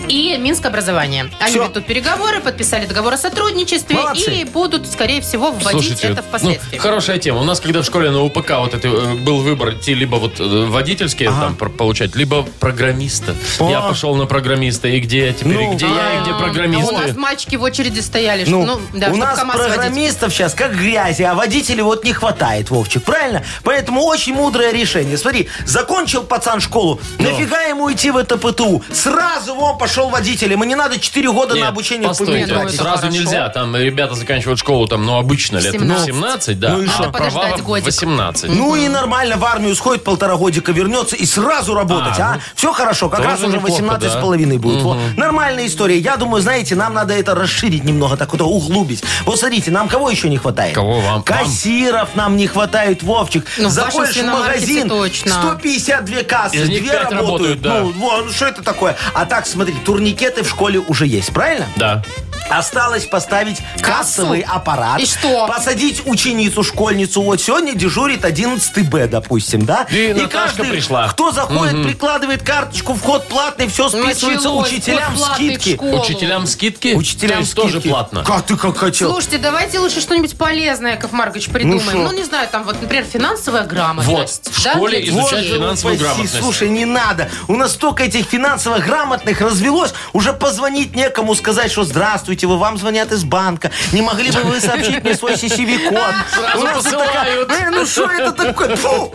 [0.10, 1.30] И Минск образование.
[1.40, 1.68] Они Всё.
[1.68, 4.32] ведут переговоры, подписали договор о сотрудничестве Молодцы.
[4.34, 6.76] и будут, скорее всего, вводить Слушайте, это впоследствии.
[6.78, 7.40] ну, хорошая тема.
[7.42, 10.40] У нас, когда в школе на УПК вот это э, был выбор идти либо вот
[10.40, 13.36] э, водительские там пр- получать, либо программиста.
[13.60, 13.70] О.
[13.70, 14.88] Я пошел на программиста.
[14.88, 15.54] И где я теперь?
[15.54, 16.94] Ну, и где я, и где А, программисты?
[16.94, 18.44] У нас мальчики в очереди стояли.
[18.46, 19.74] что- Ну, Ну, да, у нас КамАЗ водить.
[19.76, 23.44] программистов сейчас как грязи, а водителей вот не хватает, Вовчик, правильно?
[23.64, 25.18] Поэтому очень мудрое решение.
[25.18, 27.30] Смотри, закончил пацан школу, Ну.
[27.32, 28.84] нафига ему идти в это ПТУ?
[28.94, 32.54] Сразу вон пошел водителем, и не надо 4 года на Нет, обучение в постойте, ПТУ
[32.54, 32.74] ну, тратить.
[32.76, 33.18] это сразу хорошо.
[33.18, 33.50] нельзя.
[33.50, 36.06] Там ребята заканчивают школу, там, ну, обычно лет 17.
[36.06, 36.70] 17, да.
[36.72, 37.12] Ну и а что?
[37.12, 37.86] Права годик.
[37.86, 38.50] 18.
[38.50, 42.34] Ну и нормально, в армию сходит полтора годика, вернется и сразу работать, А, а?
[42.36, 44.22] ну, Все хорошо, как раз уже неплохо, 18 с да.
[44.22, 44.82] половиной будет.
[44.82, 44.98] Вот.
[45.16, 45.98] Нормальная история.
[45.98, 49.04] Я думаю, знаете, нам надо это расширить немного, так вот углубить.
[49.26, 50.76] Вот смотрите, нам кого еще не хватает?
[50.76, 51.24] Кого вам?
[51.24, 53.46] Кассиров нам не хватает, Вовчик.
[53.58, 55.32] Ну, в Заходишь в магазин, точно.
[55.58, 57.12] 152 кассы, две работают.
[57.12, 57.80] работают, да.
[57.82, 58.96] Ну, ну, что это такое?
[59.14, 61.66] А так, смотри, турникеты в школе уже есть, правильно?
[61.78, 62.04] Да.
[62.50, 63.98] Осталось поставить Кассу?
[64.08, 65.00] кассовый аппарат.
[65.02, 65.48] И что?
[65.48, 67.22] Посадить ученицу, школьницу.
[67.22, 69.86] Вот сегодня дежурит 11 Б, допустим, да?
[69.90, 71.08] И Наташка пришла.
[71.10, 75.74] кто заходит, прикладывает карточку, вход платный, все списывается Началось, учителям вход платный в скидки.
[75.76, 76.02] школу.
[76.02, 76.94] Учителям скидки?
[76.96, 77.88] Учителям То есть тоже скидки.
[77.90, 78.24] платно.
[78.24, 79.10] Как ты как хотел?
[79.12, 81.84] Слушайте, давайте лучше что-нибудь полезное, Яков Маркович, придумаем.
[81.94, 82.16] Ну, Ну, шо?
[82.16, 84.46] не знаю, там вот, например, финансовая грамотность.
[84.48, 85.56] Вот, в Да, школе для изучать детей?
[85.58, 86.40] финансовую упаси, грамотность.
[86.40, 87.30] Слушай, не надо.
[87.48, 92.78] У нас столько этих финансово грамотных развелось, уже позвонить некому, сказать, что здравствуйте, вы вам
[92.78, 93.72] звонят из банка.
[93.92, 96.14] Не могли бы вы сообщить мне свой CCV-код?
[96.34, 97.48] Сразу У нас это посылают.
[97.48, 98.76] такая, «Э, ну что это такое?
[98.76, 99.14] Фу!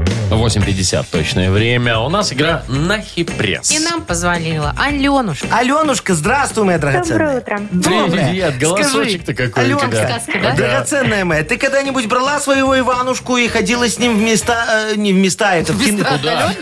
[0.35, 1.99] 8.50 точное время.
[1.99, 3.69] У нас игра на хипресс.
[3.71, 5.47] И нам позвонила Аленушка.
[5.51, 7.19] Аленушка, здравствуй, моя драгоценная.
[7.19, 7.61] Доброе утро.
[7.71, 8.27] Доброе.
[8.27, 10.07] Привет, голосочек-то какой у Аленка, тебя.
[10.07, 10.51] Сказка, да?
[10.55, 15.11] Драгоценная моя, ты когда-нибудь брала своего Иванушку и ходила с ним в места, э, не
[15.13, 16.53] в места, это в кино, Да,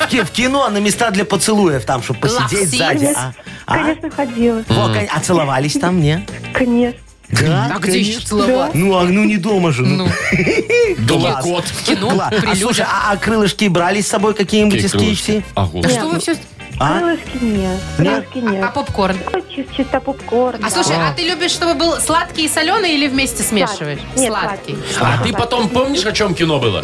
[0.00, 2.76] в ки- в кино на места для поцелуев, там, чтобы посидеть Лапси.
[2.76, 3.12] сзади.
[3.16, 3.32] А?
[3.66, 3.74] А?
[3.78, 4.62] Конечно, ходила.
[4.68, 6.26] Во, кон- а целовались там, не?
[6.52, 7.00] Конечно.
[7.40, 8.76] Да, А где еще целоваться?
[8.76, 9.82] Ну, а ну не дома же.
[9.82, 10.08] Ну.
[10.98, 11.44] Дома Класс.
[11.44, 11.64] кот.
[11.84, 12.34] Кино, Класс.
[12.46, 15.24] А слушай, а, а крылышки брали с собой какие-нибудь из Какие KFC?
[15.26, 15.44] крылышки?
[15.54, 15.94] А, господи.
[15.94, 16.36] что вы все...
[16.80, 16.98] А?
[16.98, 17.80] Крылышки нет.
[17.96, 18.72] Крылышки А нет.
[18.74, 19.16] попкорн?
[19.54, 20.58] Чис- Чисто попкорн.
[20.60, 20.70] А да.
[20.70, 24.00] слушай, а ты любишь, чтобы был сладкий и соленый или вместе смешиваешь?
[24.16, 24.76] Нет, Сладкий.
[25.00, 26.82] А ты потом помнишь, о чем кино было?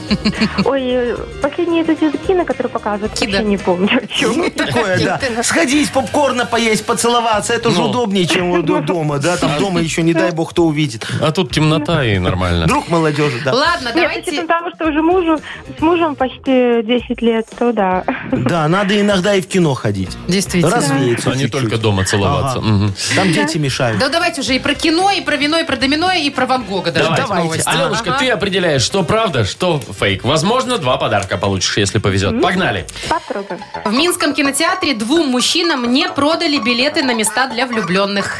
[0.64, 3.32] Ой, э, последние эти кино, которые показывают, Кида.
[3.32, 4.50] вообще не помню о чем.
[4.50, 5.42] Такое, да.
[5.42, 7.54] Сходить, попкорна поесть, поцеловаться.
[7.54, 7.88] Это же Ну.
[7.90, 9.36] удобнее, чем у- до- дома, да?
[9.36, 11.06] Там дома еще, не дай бог, кто увидит.
[11.22, 12.66] А тут темнота и нормально.
[12.66, 13.52] Друг молодежи, да.
[13.54, 14.30] Ладно, Нет, с давайте...
[14.32, 15.38] учетом того, что уже мужу,
[15.78, 18.04] с мужем почти 10 лет, то да.
[18.32, 20.10] Да, надо иногда и в кино ходить.
[20.28, 20.74] Действительно.
[20.76, 21.52] Развеяться А не чуть-чуть.
[21.52, 22.58] только дома целоваться.
[22.58, 22.66] Ага.
[22.68, 22.94] Мгм.
[23.16, 23.98] Там дети мешают.
[23.98, 26.64] Да давайте уже и про кино, и про вино, и про домино, и про Ван
[26.64, 27.08] Гога даже.
[27.10, 27.34] Давайте.
[27.34, 27.62] новости.
[27.68, 28.18] Аленушка, Ага.
[28.18, 30.24] ты определяешь, что правда, что фейк.
[30.24, 32.40] Возможно, два подарка получишь, если повезет.
[32.40, 32.86] Погнали.
[33.08, 33.60] Попробуем.
[33.84, 38.36] В Минском кинотеатре двум мужчинам не продали билеты на места для влюбленных.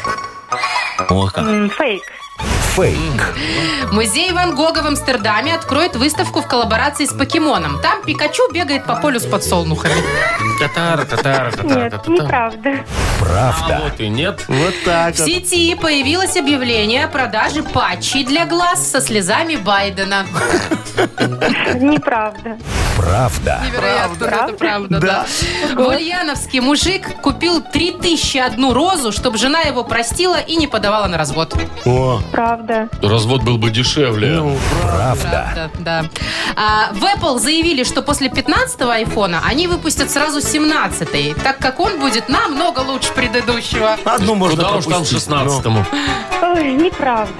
[1.09, 1.45] О, как.
[1.77, 2.03] Фейк.
[2.75, 3.35] Фейк.
[3.91, 7.81] Музей Ван Гога в Амстердаме откроет выставку в коллаборации с покемоном.
[7.81, 9.93] Там Пикачу бегает по полю с подсолнухами.
[10.59, 12.85] Татара, татара, татара, Нет, неправда.
[13.19, 13.81] А Правда.
[13.83, 14.45] вот и нет.
[14.47, 15.27] Вот так В вот.
[15.27, 20.25] сети появилось объявление о продаже патчей для глаз со слезами Байдена.
[21.75, 22.57] Неправда.
[22.97, 23.61] Правда.
[23.65, 25.25] Невероятно, но это правда, да.
[25.75, 31.53] В Ульяновске мужик купил 3001 розу, чтобы жена его простила и не подавала на развод.
[31.85, 32.60] О, Правда.
[33.01, 34.29] Развод был бы дешевле.
[34.31, 35.51] ну, Правда.
[35.55, 36.05] Да, да.
[36.55, 41.99] А, в Apple заявили, что после 15-го айфона они выпустят сразу 17-й, так как он
[41.99, 43.97] будет намного лучше предыдущего.
[44.05, 45.29] одну можно Куда уж там пропустить.
[45.29, 45.85] 16-му.
[46.41, 47.33] Ой, неправда.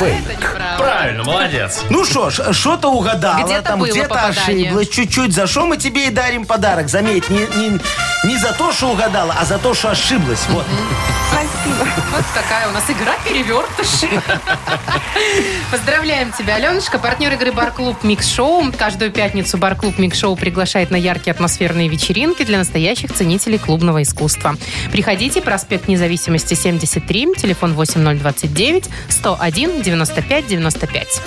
[0.00, 0.76] Это неправда.
[0.78, 1.82] Правильно, молодец.
[1.90, 4.66] Ну что ж, что-то угадала, Где-то там было где-то попадание.
[4.68, 5.34] ошиблась чуть-чуть.
[5.34, 6.88] За что мы тебе и дарим подарок?
[6.88, 7.78] Заметь, не, не,
[8.24, 10.44] не за то, что угадала, а за то, что ошиблась.
[10.48, 10.64] Вот.
[11.30, 11.86] Спасибо.
[12.12, 14.08] Вот такая у нас игра перевертыш.
[15.70, 16.98] Поздравляем тебя, Аленушка.
[16.98, 18.72] Партнер игры Бар-клуб Mix Show.
[18.76, 24.56] Каждую пятницу Бар-клуб Mix Show приглашает на яркие атмосферные вечеринки для настоящих ценителей клубного искусства.
[24.92, 31.22] Приходите, проспект Независимости 73, телефон 8029 101 95 95.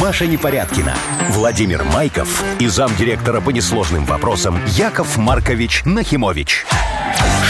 [0.00, 0.94] Маша Непорядкина,
[1.28, 6.64] Владимир Майков и замдиректора по несложным вопросам Яков Маркович Нахимович.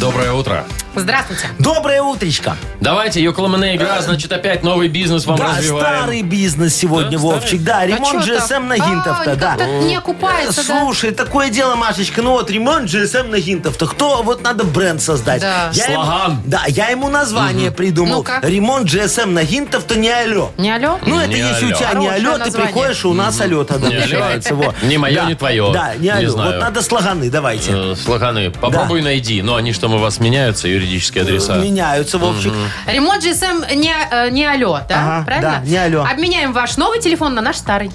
[0.00, 0.64] Доброе утро.
[0.94, 1.48] Здравствуйте.
[1.58, 2.56] Доброе утречко.
[2.80, 5.86] Давайте, Йоколомане игра, значит, опять новый бизнес вам Да, развиваем.
[5.98, 7.62] старый бизнес сегодня, Да, Вовчик.
[7.62, 8.46] Да, ремонт чё там?
[8.46, 9.48] GSM на А, Гинтов-то, да.
[9.56, 10.80] как-то не окупается, да?
[10.80, 13.86] Слушай, такое дело, Машечка, ну вот ремонт GSM на Гинтов-то.
[13.86, 15.42] Кто, вот надо бренд создать.
[15.42, 15.70] Да.
[15.74, 16.42] Я ему- Слоган.
[16.46, 18.18] да, я ему название придумал.
[18.18, 18.40] Ну-ка.
[18.42, 20.50] Ремонт GSM на Гинтов-то не алло.
[20.56, 20.98] Не алло?
[21.04, 21.76] Ну, это Не если у алло.
[21.78, 22.72] тебя не Хорошее алло, ты название.
[22.72, 24.54] приходишь, и у нас алло тогда Не начинается.
[24.54, 24.74] вот.
[24.82, 25.24] Не мое, Да.
[25.26, 25.70] не твое.
[25.74, 26.30] Да, не Не алло.
[26.30, 26.52] знаю.
[26.52, 27.70] Вот надо слоганы, давайте.
[27.74, 29.42] Э, Слоганы, попробуй найди.
[29.42, 31.56] Ну, они что, у вас меняются, юридические адреса?
[31.56, 32.52] Меняются, Вовчик.
[32.86, 35.16] Ремонт GSM не, э, не алло, да?
[35.18, 35.62] Ага, Правильно?
[35.64, 36.04] да, не алло.
[36.10, 37.90] Обменяем ваш новый телефон на наш старый.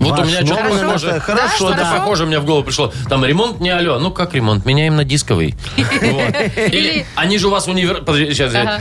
[0.00, 1.08] Вот у Ваш меня что-то новый похоже.
[1.10, 1.92] это хорошо, Что-то да.
[1.92, 2.92] похоже у меня в голову пришло.
[3.08, 4.00] Там ремонт не алло.
[4.00, 4.64] Ну, как ремонт?
[4.66, 5.54] Меняем на дисковый.
[5.76, 6.34] Вот.
[6.56, 8.02] Или они же у вас универ...
[8.02, 8.34] Подожди,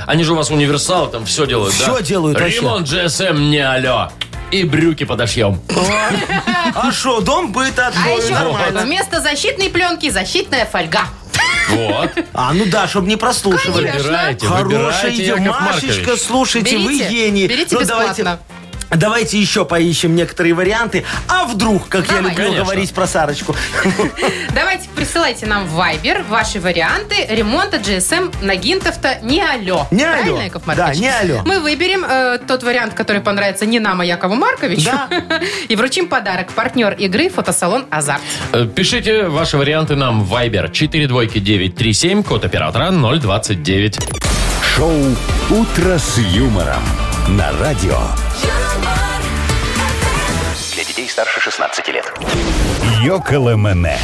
[0.08, 1.93] они же у вас универсал, там все делают, да?
[1.93, 2.58] Всё делают вообще.
[2.58, 4.10] Ремонт GSM не алло.
[4.50, 5.62] И брюки подошьем.
[6.74, 8.82] А что, дом быта А еще нормально.
[8.82, 11.02] вместо защитной пленки защитная фольга.
[11.75, 12.12] Вот.
[12.34, 13.91] А, ну да, чтобы не прослушивали.
[13.91, 15.36] Выбирайте, Хорошая выбирайте, идея.
[15.38, 16.21] Яков Машечка, Маркович.
[16.21, 17.47] слушайте, вы Берите, гений.
[17.47, 18.39] берите Ну, бесплатно.
[18.95, 21.06] Давайте, еще поищем некоторые варианты.
[21.27, 22.32] А вдруг, как я Давай.
[22.32, 22.63] люблю Конечно.
[22.63, 23.56] говорить про Сарочку.
[24.54, 29.88] Давайте присылайте нам в Viber ваши варианты ремонта GSM на Гинтов-то не алло.
[29.91, 30.41] Не Правильно, алло.
[30.41, 30.95] Яков Маркович?
[30.97, 31.41] Да, не алло.
[31.45, 34.86] Мы выберем э, тот вариант, который понравится не нам, а Якову Марковичу.
[34.86, 35.10] Да.
[35.67, 36.51] И вручим подарок.
[36.51, 38.21] Партнер игры фотосалон «Азарт».
[38.54, 43.99] Э, Пишите ваши варианты нам в Viber 42937, код оператора 029.
[44.75, 44.93] Шоу
[45.49, 46.82] «Утро с юмором»
[47.29, 47.97] на радио.
[50.73, 52.13] Для детей старше 16 лет.
[53.01, 53.97] Йоколэмэне.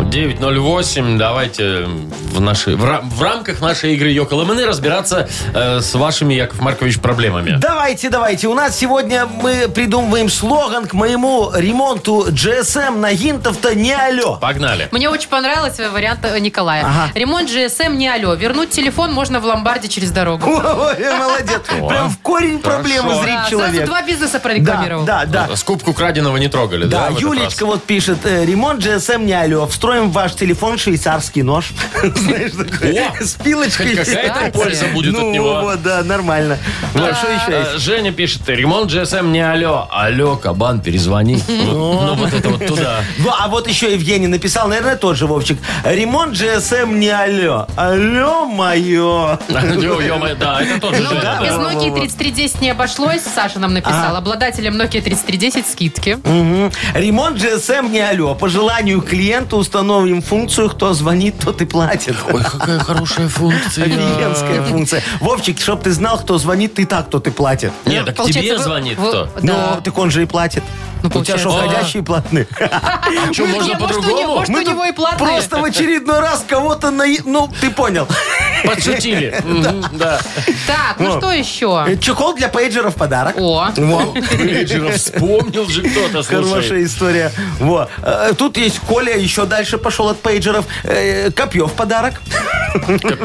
[0.00, 1.18] 908.
[1.18, 1.86] Давайте
[2.32, 6.98] в, нашей, в, рам- в рамках нашей игры Йоколэмэны разбираться э, с вашими, Яков Маркович,
[7.00, 7.56] проблемами.
[7.58, 8.48] Давайте, давайте.
[8.48, 14.36] У нас сегодня мы придумываем слоган к моему ремонту GSM на Гинтов-то не алло.
[14.36, 14.88] Погнали.
[14.92, 16.84] Мне очень понравился вариант э, Николая.
[16.84, 17.10] Ага.
[17.14, 18.34] Ремонт GSM не алло.
[18.34, 20.46] Вернуть телефон можно в ломбарде через дорогу.
[20.46, 21.60] Ой, молодец.
[21.88, 23.74] Прям в корень проблемы зрит человек.
[23.74, 25.04] Сразу два бизнеса прорекламировал.
[25.04, 25.48] да, да.
[25.56, 27.08] Скупку краденого не трогали, да?
[27.10, 31.70] Да, Юлечка вот пишет, э, ремонт GSM не алло, встроим в ваш телефон швейцарский нож.
[32.14, 33.12] знаешь, такой, О!
[33.20, 33.96] с пилочкой.
[33.96, 34.52] Хоть какая-то Кстати.
[34.52, 35.60] польза будет ну, от него.
[35.60, 36.56] вот, да, нормально.
[36.94, 37.70] Ну, а что еще есть?
[37.74, 39.88] Э, Женя пишет, ремонт GSM не алло.
[39.90, 41.42] Алло, кабан, перезвони.
[41.48, 43.00] Ну, вот это вот туда.
[43.18, 45.58] Ну, а вот еще Евгений написал, наверное, тот же, Вовчик.
[45.84, 47.66] Ремонт GSM не алло.
[47.76, 49.38] Алло, мое.
[49.48, 51.38] Ё- ё-моё, Да, это тот же Ну, Женя.
[51.42, 51.52] без.
[51.54, 53.22] Nokia 3310 не обошлось.
[53.22, 54.14] Саша нам написал.
[54.14, 56.18] Обладателям Nokia 3310 скидки.
[56.94, 58.36] Ремонт GSM не алло.
[58.36, 62.14] По желанию клиента установим функцию, кто звонит, тот и платит.
[62.30, 63.86] Ой, какая хорошая функция.
[63.86, 65.02] Офигенская функция.
[65.20, 67.72] Вовчик, чтоб ты знал, кто звонит, ты так, кто ты платит.
[67.86, 69.28] Нет, так Получается, тебе звонит кто?
[69.40, 70.62] Ну, так он же и платит.
[71.02, 71.74] Ну, У тебя что, получается.
[71.74, 72.46] входящие платные?
[72.60, 74.34] А что, Не, можно может, у него- по-другому?
[74.36, 75.28] может, у Мы него тут и платные.
[75.28, 77.04] Просто в очередной раз кого-то на...
[77.24, 78.06] Ну, ты понял.
[78.64, 79.34] Подшутили.
[79.44, 80.20] Мгм, Да.
[80.66, 81.84] Так, ну что еще?
[81.88, 83.34] Э, Чехол для пейджера в подарок.
[83.38, 84.14] О, Во.
[84.36, 86.44] Вечером вспомнил же кто-то, слушай.
[86.44, 87.32] Хорошая история.
[87.58, 87.88] Во.
[88.02, 90.64] Э, Тут есть Коля, еще дальше пошел от пейджеров.
[90.84, 92.20] Э, Копье в подарок.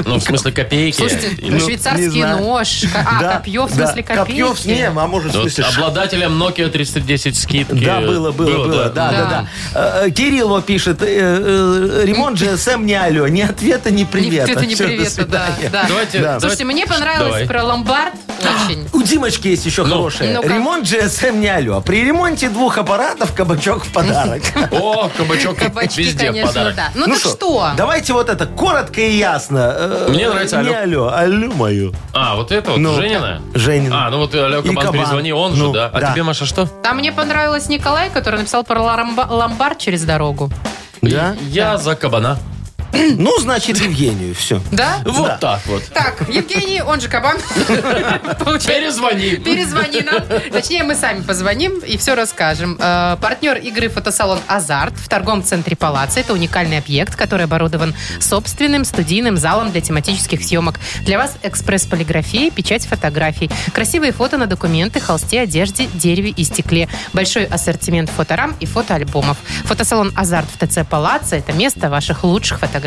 [0.05, 0.95] Ну, в смысле, копейки.
[0.97, 2.37] слушайте, не швейцарский знаю.
[2.39, 2.83] нож.
[2.95, 3.85] А, Да, копье, в да.
[3.85, 4.41] смысле копейки.
[4.41, 7.85] Копье, в- не, а может, в Вот смысле, ш- обладателям Nokia 3310 скидки.
[7.85, 9.47] Да, было, было, было, да, да, Да.
[9.73, 10.05] да.
[10.05, 14.43] Э, Кирилло пишет, э, э, ремонт GSM не алло, ни ответа, ни Ни привета.
[14.43, 15.85] ответа, ни Всё, до привета, да, да.
[15.87, 16.39] Давайте, Да.
[16.39, 17.47] Слушайте, мне понравилось Давай.
[17.47, 18.87] про ломбард очень.
[18.93, 19.95] У Димочки есть еще Ну.
[19.95, 20.33] хорошее.
[20.33, 20.47] Ну-ка.
[20.47, 21.81] Ремонт GSM не алло.
[21.81, 24.41] При ремонте двух аппаратов кабачок в подарок.
[24.71, 26.75] О, кабачок Кабачки, везде в конечно, подарок.
[26.75, 26.91] да.
[26.95, 27.69] Ну, так шо, что?
[27.75, 29.73] Давайте вот это коротко и ясно.
[29.77, 31.93] Э, Мне нравится Не алло, алло мою.
[32.13, 33.41] А, вот это вот, Ну, Женина?
[33.53, 34.07] Женина.
[34.07, 34.93] А, ну вот алло, кабан, кабан.
[34.93, 35.91] перезвони, он Ну, же, да?
[35.93, 36.11] А да.
[36.11, 36.65] тебе, Маша, что?
[36.83, 40.49] Там мне понравилось Николай, который написал про ломба- ломбард через дорогу.
[41.01, 41.35] Да?
[41.49, 42.37] Я за кабана.
[43.17, 44.35] Ну, значит, Евгению.
[44.35, 44.61] Все.
[44.71, 44.99] Да?
[45.05, 45.37] Вот Да.
[45.37, 45.83] так вот.
[45.93, 47.37] Так, Евгений, он же кабан.
[48.39, 49.35] Получается, Перезвони.
[49.35, 50.23] Перезвони нам.
[50.51, 52.77] Точнее, мы сами позвоним и все расскажем.
[52.79, 56.19] Э, партнер игры фотосалон «Азарт» в торговом центре «Палаца».
[56.19, 60.79] Это уникальный объект, который оборудован собственным студийным залом для тематических съемок.
[61.01, 63.49] Для вас экспресс-полиграфия, печать фотографий.
[63.73, 66.87] Красивые фото на документы, холсте, одежде, дереве и стекле.
[67.13, 69.37] Большой ассортимент фоторам и фотоальбомов.
[69.65, 72.86] Фотосалон «Азарт» в ТЦ «Палаца»– это место ваших лучших фотографий.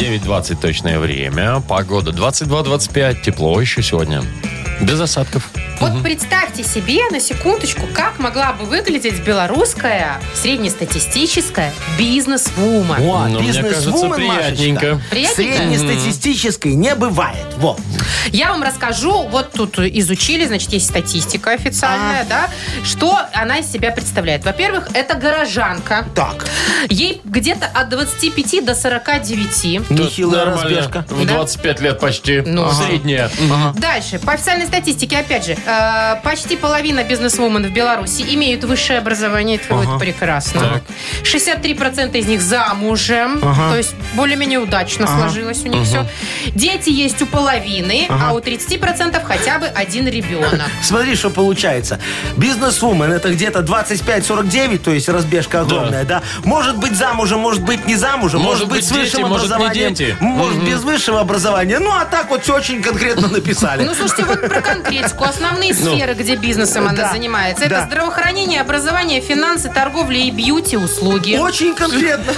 [0.00, 1.60] 9.20 точное время.
[1.68, 3.20] Погода 22-25.
[3.20, 4.22] Тепло еще сегодня.
[4.80, 5.50] Без осадков.
[5.78, 13.10] Вот представьте себе на секундочку, как могла бы выглядеть белорусская среднестатистическая бизнес-вумен.
[13.10, 14.86] О, Ну, мне бизнес-вумен, кажется, приятненько.
[14.94, 15.10] Машечка.
[15.10, 15.56] Приятненько?
[15.56, 17.46] Среднестатистической не бывает.
[17.56, 17.80] Вот.
[18.28, 22.50] Я вам расскажу, вот тут изучили, значит, есть статистика официальная, да,
[22.84, 24.44] что она из себя представляет.
[24.44, 26.06] Во-первых, это горожанка.
[26.14, 26.46] Так,
[26.88, 29.89] Ей где-то от 25 до 49.
[29.90, 31.04] Нехилая разбежка.
[31.08, 31.34] В Да?
[31.34, 32.40] 25 лет почти.
[32.40, 32.70] Ну.
[32.72, 33.30] Средняя.
[33.74, 34.18] Дальше.
[34.18, 39.56] По официальной статистике, опять же, э, почти половина бизнесвумен в Беларуси имеют высшее образование.
[39.56, 40.60] Это будет прекрасно.
[40.60, 40.82] Так.
[41.24, 43.40] 63% из них замужем.
[43.40, 46.06] То есть более-менее удачно сложилось у них все.
[46.54, 50.62] Дети есть у половины, а у 30% хотя бы один ребенок.
[50.82, 51.98] Смотри, что получается.
[52.36, 56.22] Бизнес-вумен это где-то 25-49, то есть разбежка огромная, да.
[56.44, 59.54] Может быть замужем, может быть не замужем, Может может, быть быть, с высшим может, не
[59.54, 60.16] образованием, дети.
[60.20, 61.78] может без высшего образования.
[61.78, 63.84] Ну, а так вот все очень конкретно написали.
[63.84, 65.24] Ну, слушайте, вот про конкретику.
[65.24, 67.64] Основные сферы, где бизнесом она занимается.
[67.64, 71.36] Это здравоохранение, образование, финансы, торговля и бьюти-услуги.
[71.36, 72.32] Очень конкретно.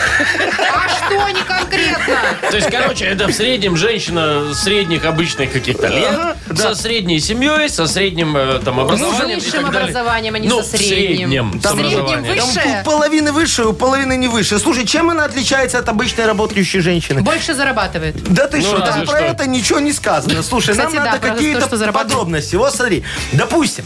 [0.73, 2.17] А что не конкретно?
[2.51, 7.87] То есть, короче, это в среднем женщина средних обычных каких-то лет, со средней семьей, со
[7.87, 11.29] средним э, там Ну, с образованием и высшим образованием, а не ну, со средним.
[11.59, 11.61] в среднем.
[11.61, 11.63] с.
[11.63, 11.77] Там
[12.23, 12.81] Высшее?
[12.81, 14.59] у половины выше, у половины не выше.
[14.59, 17.22] Слушай, чем она отличается от обычной работающей женщины?
[17.23, 18.17] Больше зарабатывает.
[18.33, 20.43] Да ты Ну, что, там про это ничего не сказано.
[20.43, 22.57] Слушай, Кстати, нам да, надо какие-то подробности.
[22.57, 23.85] Вот смотри, допустим,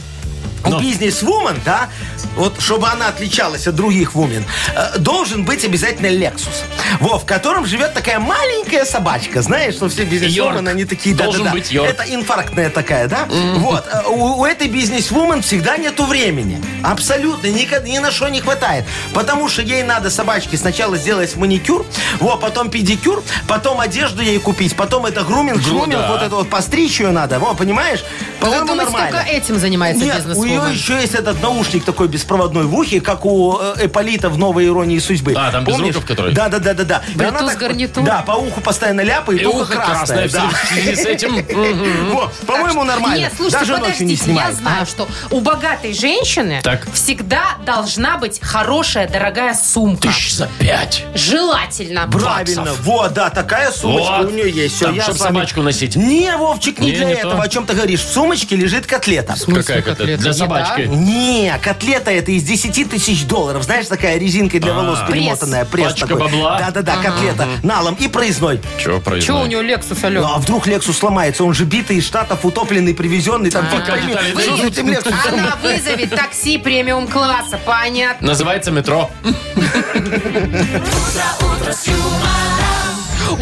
[0.64, 0.80] у Ну.
[0.80, 1.88] бизнес-вумен, да,
[2.36, 4.44] вот чтобы она отличалась от других вумен,
[4.76, 6.62] э, должен быть обязательно Lexus.
[7.00, 9.42] Во, в котором живет такая маленькая собачка.
[9.42, 11.56] Знаешь, что все бизнес-вумен, они такие, да, Должен да, да.
[11.56, 11.88] быть Йорк.
[11.90, 13.26] Это инфарктная такая, да?
[13.56, 13.84] Вот.
[13.92, 16.62] э, У, у этой бизнес-вумен всегда нету времени.
[16.82, 17.48] Абсолютно.
[17.48, 18.84] Никогда, ни на что не хватает.
[19.14, 21.84] Потому что ей надо собачке сначала сделать маникюр,
[22.20, 26.08] вот, потом педикюр, потом одежду ей купить, потом это груминг, Гру- шруминг, да.
[26.12, 27.38] вот это вот постричь ее надо.
[27.38, 28.04] Вот, понимаешь?
[28.40, 29.10] По-моему, нормально.
[29.18, 30.72] только этим занимается Нет, у нее бизнес-вумен?
[30.72, 34.98] еще есть этот наушник такой беспроводной в ухе, как у э, Эполита в «Новой иронии
[34.98, 35.32] судьбы».
[35.36, 35.88] А, там Помнишь?
[35.94, 36.32] безруков который?
[36.34, 36.84] Да, да, да, да.
[36.84, 37.02] да.
[37.14, 38.02] И она так- гарнитур?
[38.02, 40.28] Да, по уху постоянно ляпает, И ухо красное красное.
[40.28, 40.50] в да.
[40.68, 41.36] связи с этим.
[42.16, 43.16] Вот, по-моему, нормально.
[43.18, 44.48] Нет, слушайте, Даже ночью не подождите, снимает.
[44.50, 46.86] я знаю, что у богатой женщины Так.
[46.92, 50.08] всегда должна быть хорошая, дорогая сумка.
[50.08, 51.04] Тысяч за пять.
[51.14, 52.08] Желательно.
[52.10, 54.26] Правильно, вот, да, такая сумочка Вот.
[54.26, 54.76] у нее есть.
[54.76, 55.96] Всё, Там, я чтоб с вами- собачку носить.
[55.96, 57.36] Не, Вовчик, не Не, для не этого.
[57.36, 57.42] то.
[57.42, 58.00] О чем ты говоришь?
[58.00, 59.34] В сумочке лежит котлета.
[59.46, 60.22] Какая котлета?
[60.22, 60.82] Для собачки.
[60.82, 63.62] Не, котлета это из 10 тысяч долларов.
[63.64, 65.06] Знаешь, такая резинкой для волос А.
[65.10, 65.64] перемотанная.
[65.64, 66.22] Пресс Пачка такой.
[66.24, 66.58] бабла?
[66.58, 67.48] Да-да-да, котлета.
[67.62, 68.60] Налом и проездной.
[68.78, 69.46] Чего Че у произошло?
[69.46, 70.32] него Lexus, Ну, алло?
[70.34, 71.44] а вдруг Lexus сломается?
[71.44, 73.50] Он же битый из Штатов, утопленный, привезенный.
[73.50, 74.72] Там фиг Пока пойми, детали что с везут.
[74.72, 75.14] этим Lexus?
[75.32, 78.28] Она вызовет такси премиум класса, понятно.
[78.28, 79.10] Называется метро.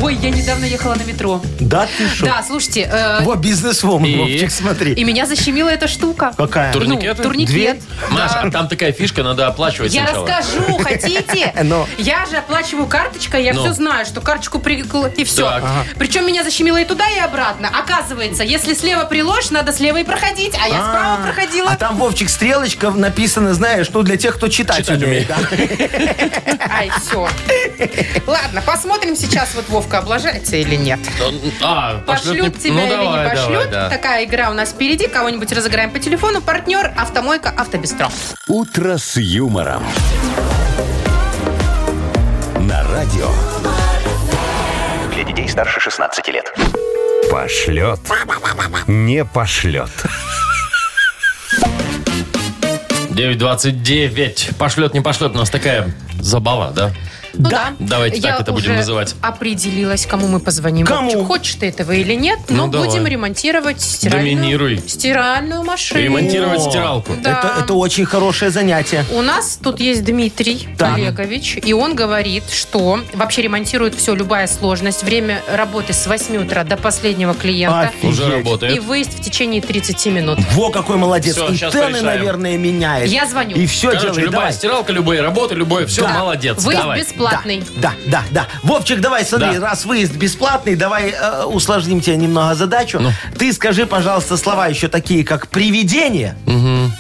[0.02, 1.40] Ой, я недавно ехала на метро.
[1.60, 2.26] Да ты что?
[2.26, 4.16] Да, слушайте, э, Во, бизнес-вумен, И?
[4.32, 4.92] Вовчик, смотри.
[4.92, 6.32] и меня защемила эта штука.
[6.36, 6.72] Какая?
[6.72, 7.14] Тур- Турникеты?
[7.18, 7.82] Ну, турникет.
[8.10, 10.26] Маша, а там такая фишка, надо оплачивать Я сначала.
[10.28, 11.52] расскажу, хотите?
[11.62, 11.86] Ну.
[11.98, 13.60] Я же оплачиваю карточкой, я Ну.
[13.62, 15.44] все знаю, что карточку прикла и все.
[15.48, 15.62] Так.
[15.64, 15.84] Ага.
[15.98, 17.68] Причем меня защемило и туда, и обратно.
[17.68, 21.70] Оказывается, если слева приложишь, надо слева и проходить, а я справа проходила.
[21.70, 25.30] А там, Вовчик, стрелочка написана, знаешь, ну, для тех, кто читать, Читать умеет.
[26.70, 27.28] Ай, все.
[28.26, 31.00] Ладно, посмотрим сейчас, вот Вовка облажается или нет.
[31.60, 33.70] А, пошлет Пошлют не- тебя ну, или давай, не давай, пошлют.
[33.72, 33.90] да.
[33.90, 35.08] Такая игра у нас впереди.
[35.08, 36.40] Кого-нибудь разыграем по телефону.
[36.40, 38.08] Партнер Автомойка Автобестро.
[38.46, 39.82] «Утро с юмором».
[42.60, 43.28] На радио.
[45.12, 46.54] Для детей старше 16 лет.
[47.28, 47.98] Пошлет.
[48.86, 49.90] Не пошлет.
[53.10, 54.54] 9.29.
[54.56, 55.32] Пошлет, не пошлет.
[55.34, 56.92] У нас такая забава, да?
[57.36, 57.72] Ну да.
[57.78, 59.14] Давайте так Я это будем уже называть.
[59.20, 60.86] определилась, кому мы позвоним.
[60.86, 61.10] Кому?
[61.10, 62.88] Вовчик, хочешь ты этого или нет, Ну, но давай.
[62.88, 64.82] будем ремонтировать стиральную, Доминируй.
[64.86, 66.00] стиральную машину.
[66.00, 66.70] Ремонтировать О.
[66.70, 67.12] стиралку.
[67.22, 67.30] Да.
[67.30, 69.04] Это, это очень хорошее занятие.
[69.12, 70.94] У нас тут есть Дмитрий Так.
[70.96, 75.02] Олегович, и он говорит, что вообще ремонтирует все, любая сложность.
[75.02, 77.88] Время работы с 8 утра до последнего клиента.
[77.88, 78.04] Офигеть.
[78.10, 78.82] Уже И работает.
[78.84, 80.38] выезд в течение 30 минут.
[80.52, 81.34] Во, какой молодец.
[81.34, 82.04] Всё, и щас тены, порешаем.
[82.06, 83.08] наверное, меняет.
[83.10, 83.56] Я звоню.
[83.56, 84.24] И все Короче, делает.
[84.24, 84.52] любая Давай.
[84.52, 86.18] стиралка, любые работы, любое, все, Да.
[86.20, 86.62] молодец.
[86.62, 87.00] Выезд Давай.
[87.00, 87.23] бесплатный.
[87.76, 88.46] Да, да, да.
[88.62, 89.68] Вовчик, давай, смотри, Да.
[89.68, 92.98] раз выезд бесплатный, давай э, усложним тебе немного задачу.
[93.00, 93.10] Ну.
[93.38, 96.36] Ты скажи, пожалуйста, слова еще такие, как привидение,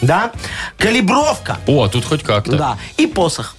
[0.02, 0.32] да,
[0.78, 2.56] калибровка, О, тут хоть как-то.
[2.56, 3.56] да, и посох.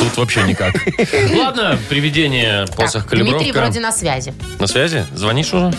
[0.00, 0.74] Тут вообще никак.
[1.36, 3.60] Ладно, приведение, посох, Так, Дмитрий калибровка.
[3.60, 4.34] вроде на связи.
[4.58, 5.06] На связи?
[5.14, 5.72] Звонишь уже?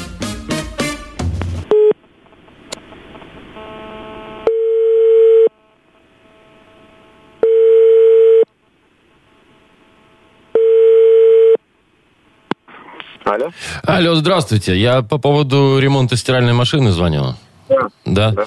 [13.33, 13.51] Алло?
[13.83, 14.77] Алло, здравствуйте.
[14.79, 17.33] Я по поводу ремонта стиральной машины звоню.
[17.67, 17.89] Да.
[18.05, 18.45] Да.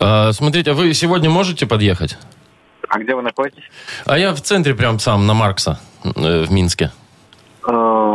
[0.00, 2.16] А, смотрите, а вы сегодня можете подъехать?
[2.88, 3.64] А где вы находитесь?
[4.06, 6.92] А я в центре прям сам, на Маркса, э, в Минске.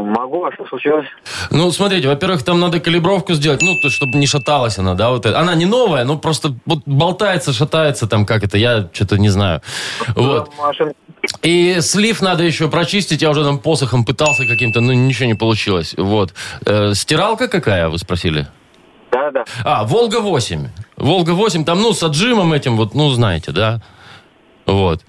[0.08, 1.06] Могу, а что случилось?
[1.52, 5.26] Ну, смотрите, во-первых, там надо калибровку сделать, ну, то, чтобы не шаталась она, да, вот
[5.26, 5.38] это.
[5.38, 9.62] Она не новая, но просто вот болтается, шатается там, как это, я что-то не знаю.
[10.16, 10.50] Вот.
[10.58, 10.94] Машин...
[11.42, 15.94] И слив надо еще прочистить, я уже там посохом пытался каким-то, но ничего не получилось.
[15.98, 16.34] Вот.
[16.66, 18.48] Э, стиралка какая, вы спросили?
[19.12, 19.46] Да, да.
[19.66, 20.68] А, Волга-8.
[20.96, 23.82] Волга-8, там, ну, с отжимом этим, вот, ну, знаете, да?
[24.68, 25.02] Вот.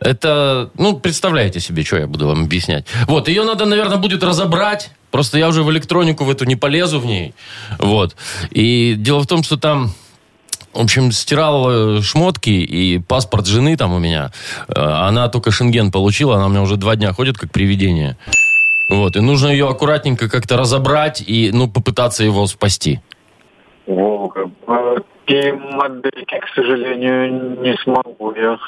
[0.00, 2.86] Это, ну, представляете себе, что я буду вам объяснять.
[3.06, 4.90] Вот, ее надо, наверное, будет разобрать.
[5.10, 7.32] Просто я уже в электронику в эту не полезу в ней.
[7.78, 8.16] Вот.
[8.50, 9.90] И дело в том, что там...
[10.72, 14.32] В общем, стирал э, шмотки и паспорт жены там у меня.
[14.66, 18.16] Э, Она только шенген получила, она у меня уже два дня ходит как привидение.
[18.90, 23.00] Вот, и нужно ее аккуратненько как-то разобрать и, ну, попытаться его спасти.
[23.86, 24.50] Волга.
[25.26, 28.58] Такие модельки, к сожалению, не смогу я.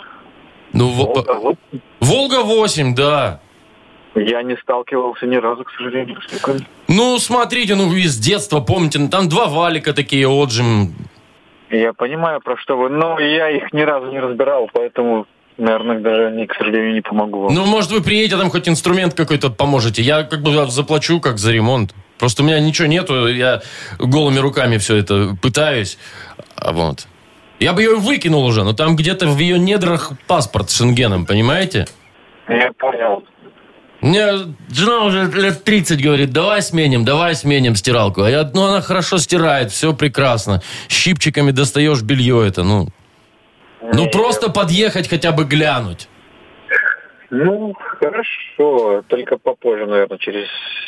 [0.76, 1.56] Ну, во- Волга, вот.
[2.00, 3.40] Волга-8, да.
[4.14, 6.66] Я не сталкивался ни разу, к сожалению, с такой.
[6.88, 10.94] Ну, смотрите, ну, с детства помните, ну, там два валика такие, отжим.
[11.70, 15.26] Я понимаю, про что вы, но я их ни разу не разбирал, поэтому,
[15.58, 17.54] наверное, даже они, к сожалению, не помогу вам.
[17.54, 20.00] Ну, может, вы приедете, там хоть инструмент какой-то поможете.
[20.02, 21.94] Я как бы заплачу как за ремонт.
[22.18, 23.60] Просто у меня ничего нету, я
[23.98, 25.98] голыми руками все это пытаюсь.
[26.56, 27.06] А вот.
[27.58, 31.86] Я бы ее выкинул уже, но там где-то в ее недрах паспорт с шенгеном, понимаете?
[32.48, 33.24] Я понял.
[34.02, 34.26] Мне
[34.70, 38.22] жена уже лет 30 говорит, давай сменим, давай сменим стиралку.
[38.22, 40.62] А я, ну, она хорошо стирает, все прекрасно.
[40.88, 42.88] Щипчиками достаешь белье это, ну.
[43.80, 46.08] Ну, Не, просто подъехать хотя бы глянуть.
[47.30, 50.46] Ну, хорошо, только попозже, наверное, через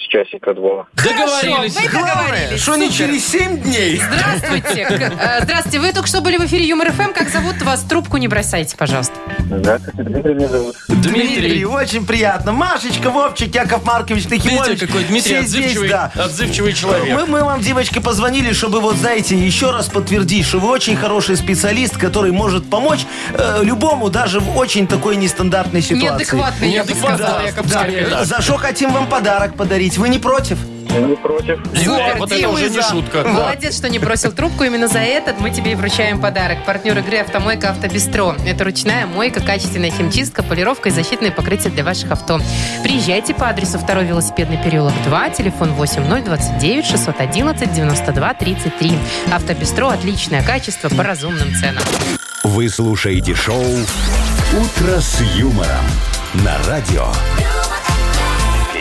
[0.08, 0.86] часика-два.
[0.94, 1.76] Договорились.
[1.76, 2.62] Хорошо, вы договорились.
[2.62, 4.00] Что не через 7 дней?
[4.00, 4.86] Здравствуйте.
[5.20, 5.80] Э, Здравствуйте.
[5.80, 7.12] Вы только что были в эфире Юмор ФМ.
[7.12, 7.82] Как зовут вас?
[7.82, 9.14] Трубку не бросайте, пожалуйста.
[9.50, 10.76] Да, Дмитрий меня зовут.
[10.88, 11.64] Дмитрий.
[11.64, 12.52] очень приятно.
[12.52, 14.68] Машечка, Вовчик, Яков Маркович, Нахимович.
[14.68, 16.12] Видите, какой Дмитрий все здесь, отзывчивый, да.
[16.14, 17.14] отзывчивый человек.
[17.14, 21.36] Мы, мы вам, девочки, позвонили, чтобы, вот знаете, еще раз подтвердить, что вы очень хороший
[21.36, 26.37] специалист, который может помочь э, любому, даже в очень такой нестандартной ситуации.
[26.38, 27.78] Неадекватный, я сказала, да, Яков да.
[27.78, 28.26] Маркович.
[28.26, 29.98] За что хотим вам подарок подарить?
[29.98, 30.58] Вы не против?
[30.88, 31.58] Не против.
[31.86, 32.82] Во, вот это уже не за.
[32.82, 33.22] шутка.
[33.22, 33.28] Да.
[33.28, 34.64] Молодец, что не бросил трубку.
[34.64, 36.64] Именно за этот мы тебе и вручаем подарок.
[36.64, 38.34] Партнер игры «Автомойка Автобестро».
[38.46, 42.40] Это ручная мойка, качественная химчистка, полировка и защитные покрытия для ваших авто.
[42.82, 48.98] Приезжайте по адресу 2 велосипедный переулок 2, телефон 8029 611 92 33.
[49.30, 51.82] «Автобестро»– отличное качество по разумным ценам.
[52.44, 55.84] Вы слушаете шоу «Утро с юмором»
[56.34, 57.57] на радио.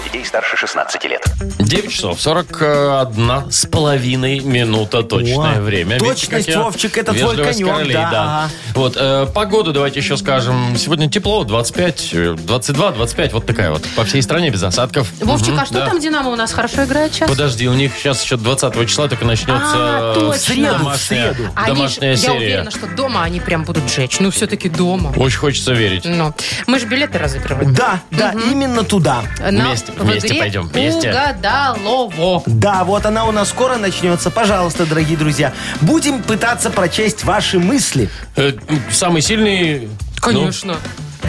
[0.07, 1.21] Детей старше 16 лет.
[1.59, 5.95] 9 часов 41 с половиной минута точное О, время.
[5.95, 8.49] Видите, точность, я Вовчик, это твой конек, королей, да, ага.
[8.73, 10.77] Вот, э, погоду давайте еще скажем.
[10.77, 13.83] Сегодня тепло, 25, э, 22, 25, вот такая вот.
[13.97, 15.09] По всей стране без осадков.
[15.19, 15.87] Вовчик, Мгм, а что да.
[15.87, 17.29] там «Динамо» у нас хорошо играет сейчас?
[17.29, 20.31] Подожди, у них сейчас еще 20 числа только начнется А, э, точно.
[20.31, 21.35] В среду, в домашняя.
[21.55, 22.37] Они ж- домашняя я серия.
[22.37, 24.21] уверена, что дома они прям будут жечь.
[24.21, 25.11] Ну, все-таки дома.
[25.17, 26.03] Очень хочется верить.
[26.05, 26.33] Ну,
[26.65, 27.73] мы же билеты разыгрываем.
[27.73, 29.23] Да, да, именно туда.
[29.39, 31.09] На- Вместе, в вместе игре пойдем, вместе.
[31.09, 32.43] Угадалово.
[32.45, 34.29] Да, вот она у нас скоро начнется.
[34.31, 38.09] Пожалуйста, дорогие друзья, будем пытаться прочесть ваши мысли.
[38.35, 38.51] Э,
[38.91, 39.89] Самый сильный...
[40.19, 40.77] Конечно.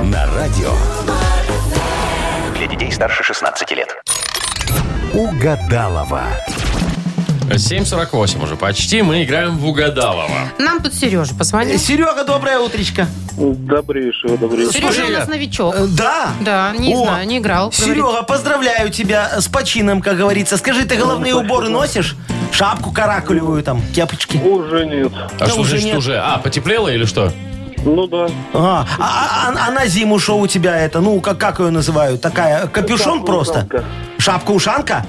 [0.09, 0.71] на радио.
[2.57, 3.95] Для детей старше 16 лет.
[5.13, 6.23] Угадалова.
[7.49, 9.01] 7.48 уже почти.
[9.01, 10.29] Мы играем в угадалово.
[10.59, 11.79] Нам тут Сережа позвонил.
[11.79, 13.07] Серега, доброе утречко.
[13.37, 14.73] Добрейшего, добрейшего.
[14.73, 15.73] Сережа у нас новичок.
[15.75, 16.29] Э, Да.
[16.41, 17.69] Да, не О, знаю, не играл.
[17.71, 20.57] Говорит, Серега, поздравляю тебя с почином, как говорится.
[20.57, 22.15] Скажи, ты головные уборы носишь?
[22.51, 24.37] Шапку каракулевую там, кепочки?
[24.37, 25.11] Уже нет.
[25.15, 25.97] А Да что уже значит нет.
[25.97, 26.17] уже?
[26.19, 27.31] А, потеплело или что?
[27.85, 28.27] Ну да.
[28.53, 30.99] А, а, а- а на зиму что у тебя это?
[31.01, 32.21] Ну, как, как ее называют?
[32.21, 33.67] Такая, капюшон просто?
[34.17, 35.05] Шапка-ушанка.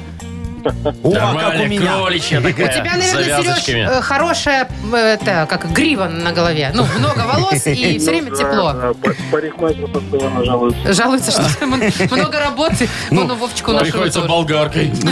[0.64, 1.96] О, как у Нормальная, меня.
[1.98, 3.88] кроличья У такая, тебя, с наверное, Сереж, завязочками.
[3.98, 6.70] э, хорошая, э, это, как грива на голове.
[6.74, 8.72] Ну, много волос и все время Ну тепло.
[8.72, 9.10] Да, да.
[9.30, 10.92] Парикмахер постоянно жалуется.
[10.92, 11.66] Жалуется, что
[12.16, 12.88] много работы.
[13.10, 14.28] Ну, ну, Вовчику нашему Приходится тоже.
[14.30, 14.92] болгаркой.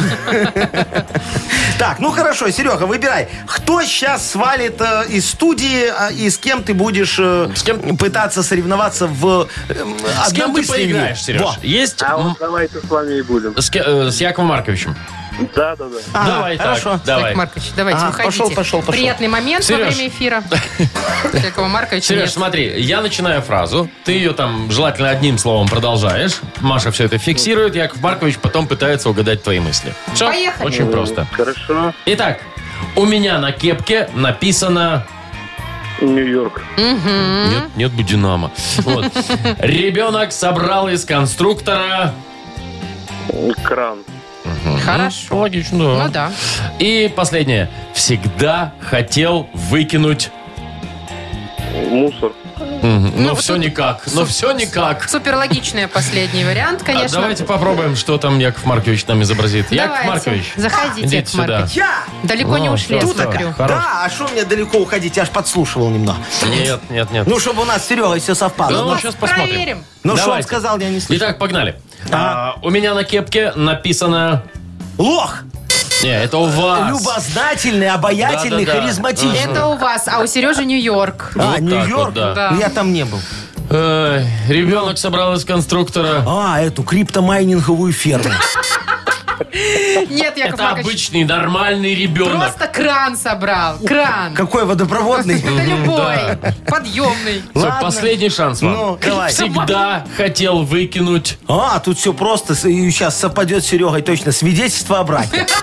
[1.79, 3.29] Так, ну хорошо, Серега, выбирай.
[3.47, 7.97] Кто сейчас свалит э, из студии а, и с кем ты будешь э, С кем?
[7.97, 9.75] пытаться соревноваться в э,
[10.27, 10.93] С кем ты одномыслении?
[10.93, 11.41] поиграешь, Сереж?
[11.41, 11.55] Во.
[11.63, 13.57] Есть А м, вот давайте с вами и будем.
[13.57, 14.97] с, ке- э, с Яковом Марковичем?
[15.55, 15.97] Да, да, да.
[16.14, 17.01] Ага, Давай так, хорошо.
[17.05, 17.22] давай.
[17.22, 18.26] Яков Маркович, давайте, Ага, выходите.
[18.39, 18.93] пошел, пошел, пошел.
[18.93, 19.80] Приятный момент Сереж.
[19.86, 20.43] во время эфира.
[21.45, 22.30] Якова Марковича Сереж, нет.
[22.32, 27.76] смотри, я начинаю фразу, ты ее там желательно одним словом продолжаешь, Маша все это фиксирует,
[27.76, 29.95] Яков Маркович потом пытается угадать твои мысли.
[30.14, 30.26] Все?
[30.26, 30.66] Поехали.
[30.66, 31.26] Очень просто.
[31.32, 31.95] Хорошо.
[32.07, 32.41] Итак,
[32.97, 35.07] у меня на кепке написано...
[36.01, 36.62] Нью-Йорк.
[36.76, 38.53] Нет, нет бы Динамо.
[38.78, 39.07] Вот.
[39.59, 42.12] Ребенок собрал из конструктора...
[43.64, 43.99] Кран.
[44.85, 45.37] Хорошо.
[45.39, 46.33] Логично, Ну да.
[46.79, 47.69] И последнее.
[47.95, 50.31] Всегда хотел выкинуть...
[51.91, 52.33] Мусор.
[52.83, 53.13] Мгм.
[53.17, 54.03] Ну, Но все тут- никак.
[54.13, 55.09] Но все никак.
[55.09, 57.21] Супер логичный последний вариант, А конечно.
[57.21, 59.71] давайте попробуем, что там Яков Маркович нам изобразит.
[59.71, 60.09] Яков Давайте.
[60.31, 60.53] Маркович.
[60.57, 61.47] Заходите, Идите Яков сюда.
[61.61, 61.77] Маркович.
[61.77, 61.91] Я?
[62.25, 63.53] Далеко не О, ушли, я всё, смотрю.
[63.53, 63.71] Хорош.
[63.71, 65.17] Да, а что мне далеко уходить?
[65.17, 66.19] Я аж подслушивал немного.
[66.47, 67.27] Нет, нет, нет.
[67.27, 68.71] Ну, чтобы у нас с Серегой все совпало.
[68.71, 69.49] Ну, Ну, сейчас посмотрим.
[69.49, 69.85] Проверим.
[70.05, 70.49] ну, что он Давайте.
[70.49, 71.27] сказал, я не слышал.
[71.27, 71.77] Итак, погнали.
[72.11, 74.43] А, у меня на кепке написано...
[74.99, 75.39] Лох!
[76.03, 76.89] Не, это у вас.
[76.91, 78.81] Любознательный, обаятельный, Да-да-да.
[78.83, 79.39] харизматичный.
[79.51, 81.33] Это у вас, а у Сережи Нью-Йорк.
[81.37, 82.05] А, Вот Нью-Йорк?
[82.07, 82.35] вот, да.
[82.35, 82.57] Да.
[82.59, 83.19] Я там не был.
[83.71, 86.23] Эй, ребенок собрал из конструктора.
[86.27, 88.31] А, эту криптомайнинговую ферму.
[90.11, 92.39] Нет, Яков Это Маркович, обычный нормальный ребенок.
[92.39, 93.78] просто кран собрал.
[93.86, 94.34] Кран.
[94.34, 95.39] Какой водопроводный.
[95.41, 96.53] Это любой.
[96.66, 97.43] Подъемный.
[97.55, 97.78] Всё, Ладно.
[97.82, 98.72] последний шанс вам.
[98.72, 99.30] Ну, давай.
[99.30, 101.39] Всегда хотел выкинуть.
[101.49, 102.55] А, тут все просто.
[102.55, 104.32] Сейчас совпадет с Серегой точно.
[104.32, 105.47] Свидетельство о браке.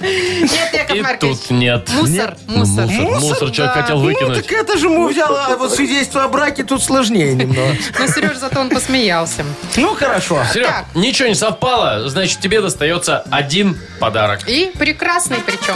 [0.00, 1.36] Нет, Яков И Маркович.
[1.38, 1.88] тут нет.
[1.94, 2.86] Мусор, Ну, мусор.
[2.86, 3.82] Мусор, мусор человек да.
[3.82, 4.46] хотел Ну, выкинуть.
[4.46, 7.74] так это же мы взял, а вот свидетельство о браке тут сложнее немного.
[7.98, 9.44] Но Сережа зато он посмеялся.
[9.76, 10.42] Ну, хорошо.
[10.52, 10.84] Серег, Так.
[10.94, 14.40] ничего не совпало, значит, тебе достается один подарок.
[14.48, 15.74] И прекрасный причем.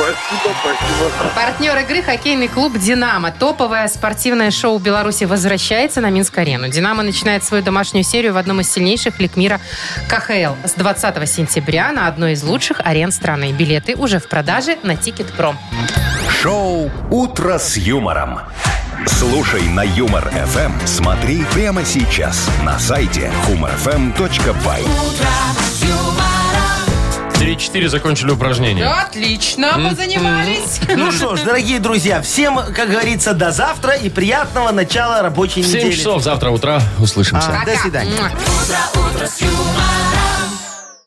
[0.00, 1.34] Спасибо, спасибо.
[1.34, 3.30] Партнер игры хоккейный клуб «Динамо».
[3.30, 6.68] Топовое спортивное шоу Беларуси возвращается на Минск-арену.
[6.68, 9.60] «Динамо» начинает свою домашнюю серию в одном из сильнейших лиг мира
[10.08, 10.54] КХЛ.
[10.64, 13.52] С 20 сентября на одной из лучших арен страны.
[13.52, 15.54] Билеты уже в продаже на Ticket.Pro.
[16.40, 18.40] Шоу «Утро с юмором».
[19.06, 20.86] Слушай на Юмор ФМ.
[20.86, 24.84] Смотри прямо сейчас на сайте humorfm.by.
[25.80, 26.09] 3
[27.40, 28.86] 4 закончили упражнение.
[28.86, 30.80] Отлично, позанимались.
[30.94, 35.66] Ну что ж, дорогие друзья, всем, как говорится, до завтра и приятного начала рабочей В
[35.66, 35.92] 7 недели.
[35.92, 37.48] часов завтра утра услышимся.
[37.62, 38.12] А, до свидания.
[38.12, 40.59] Утро, утро с юмором.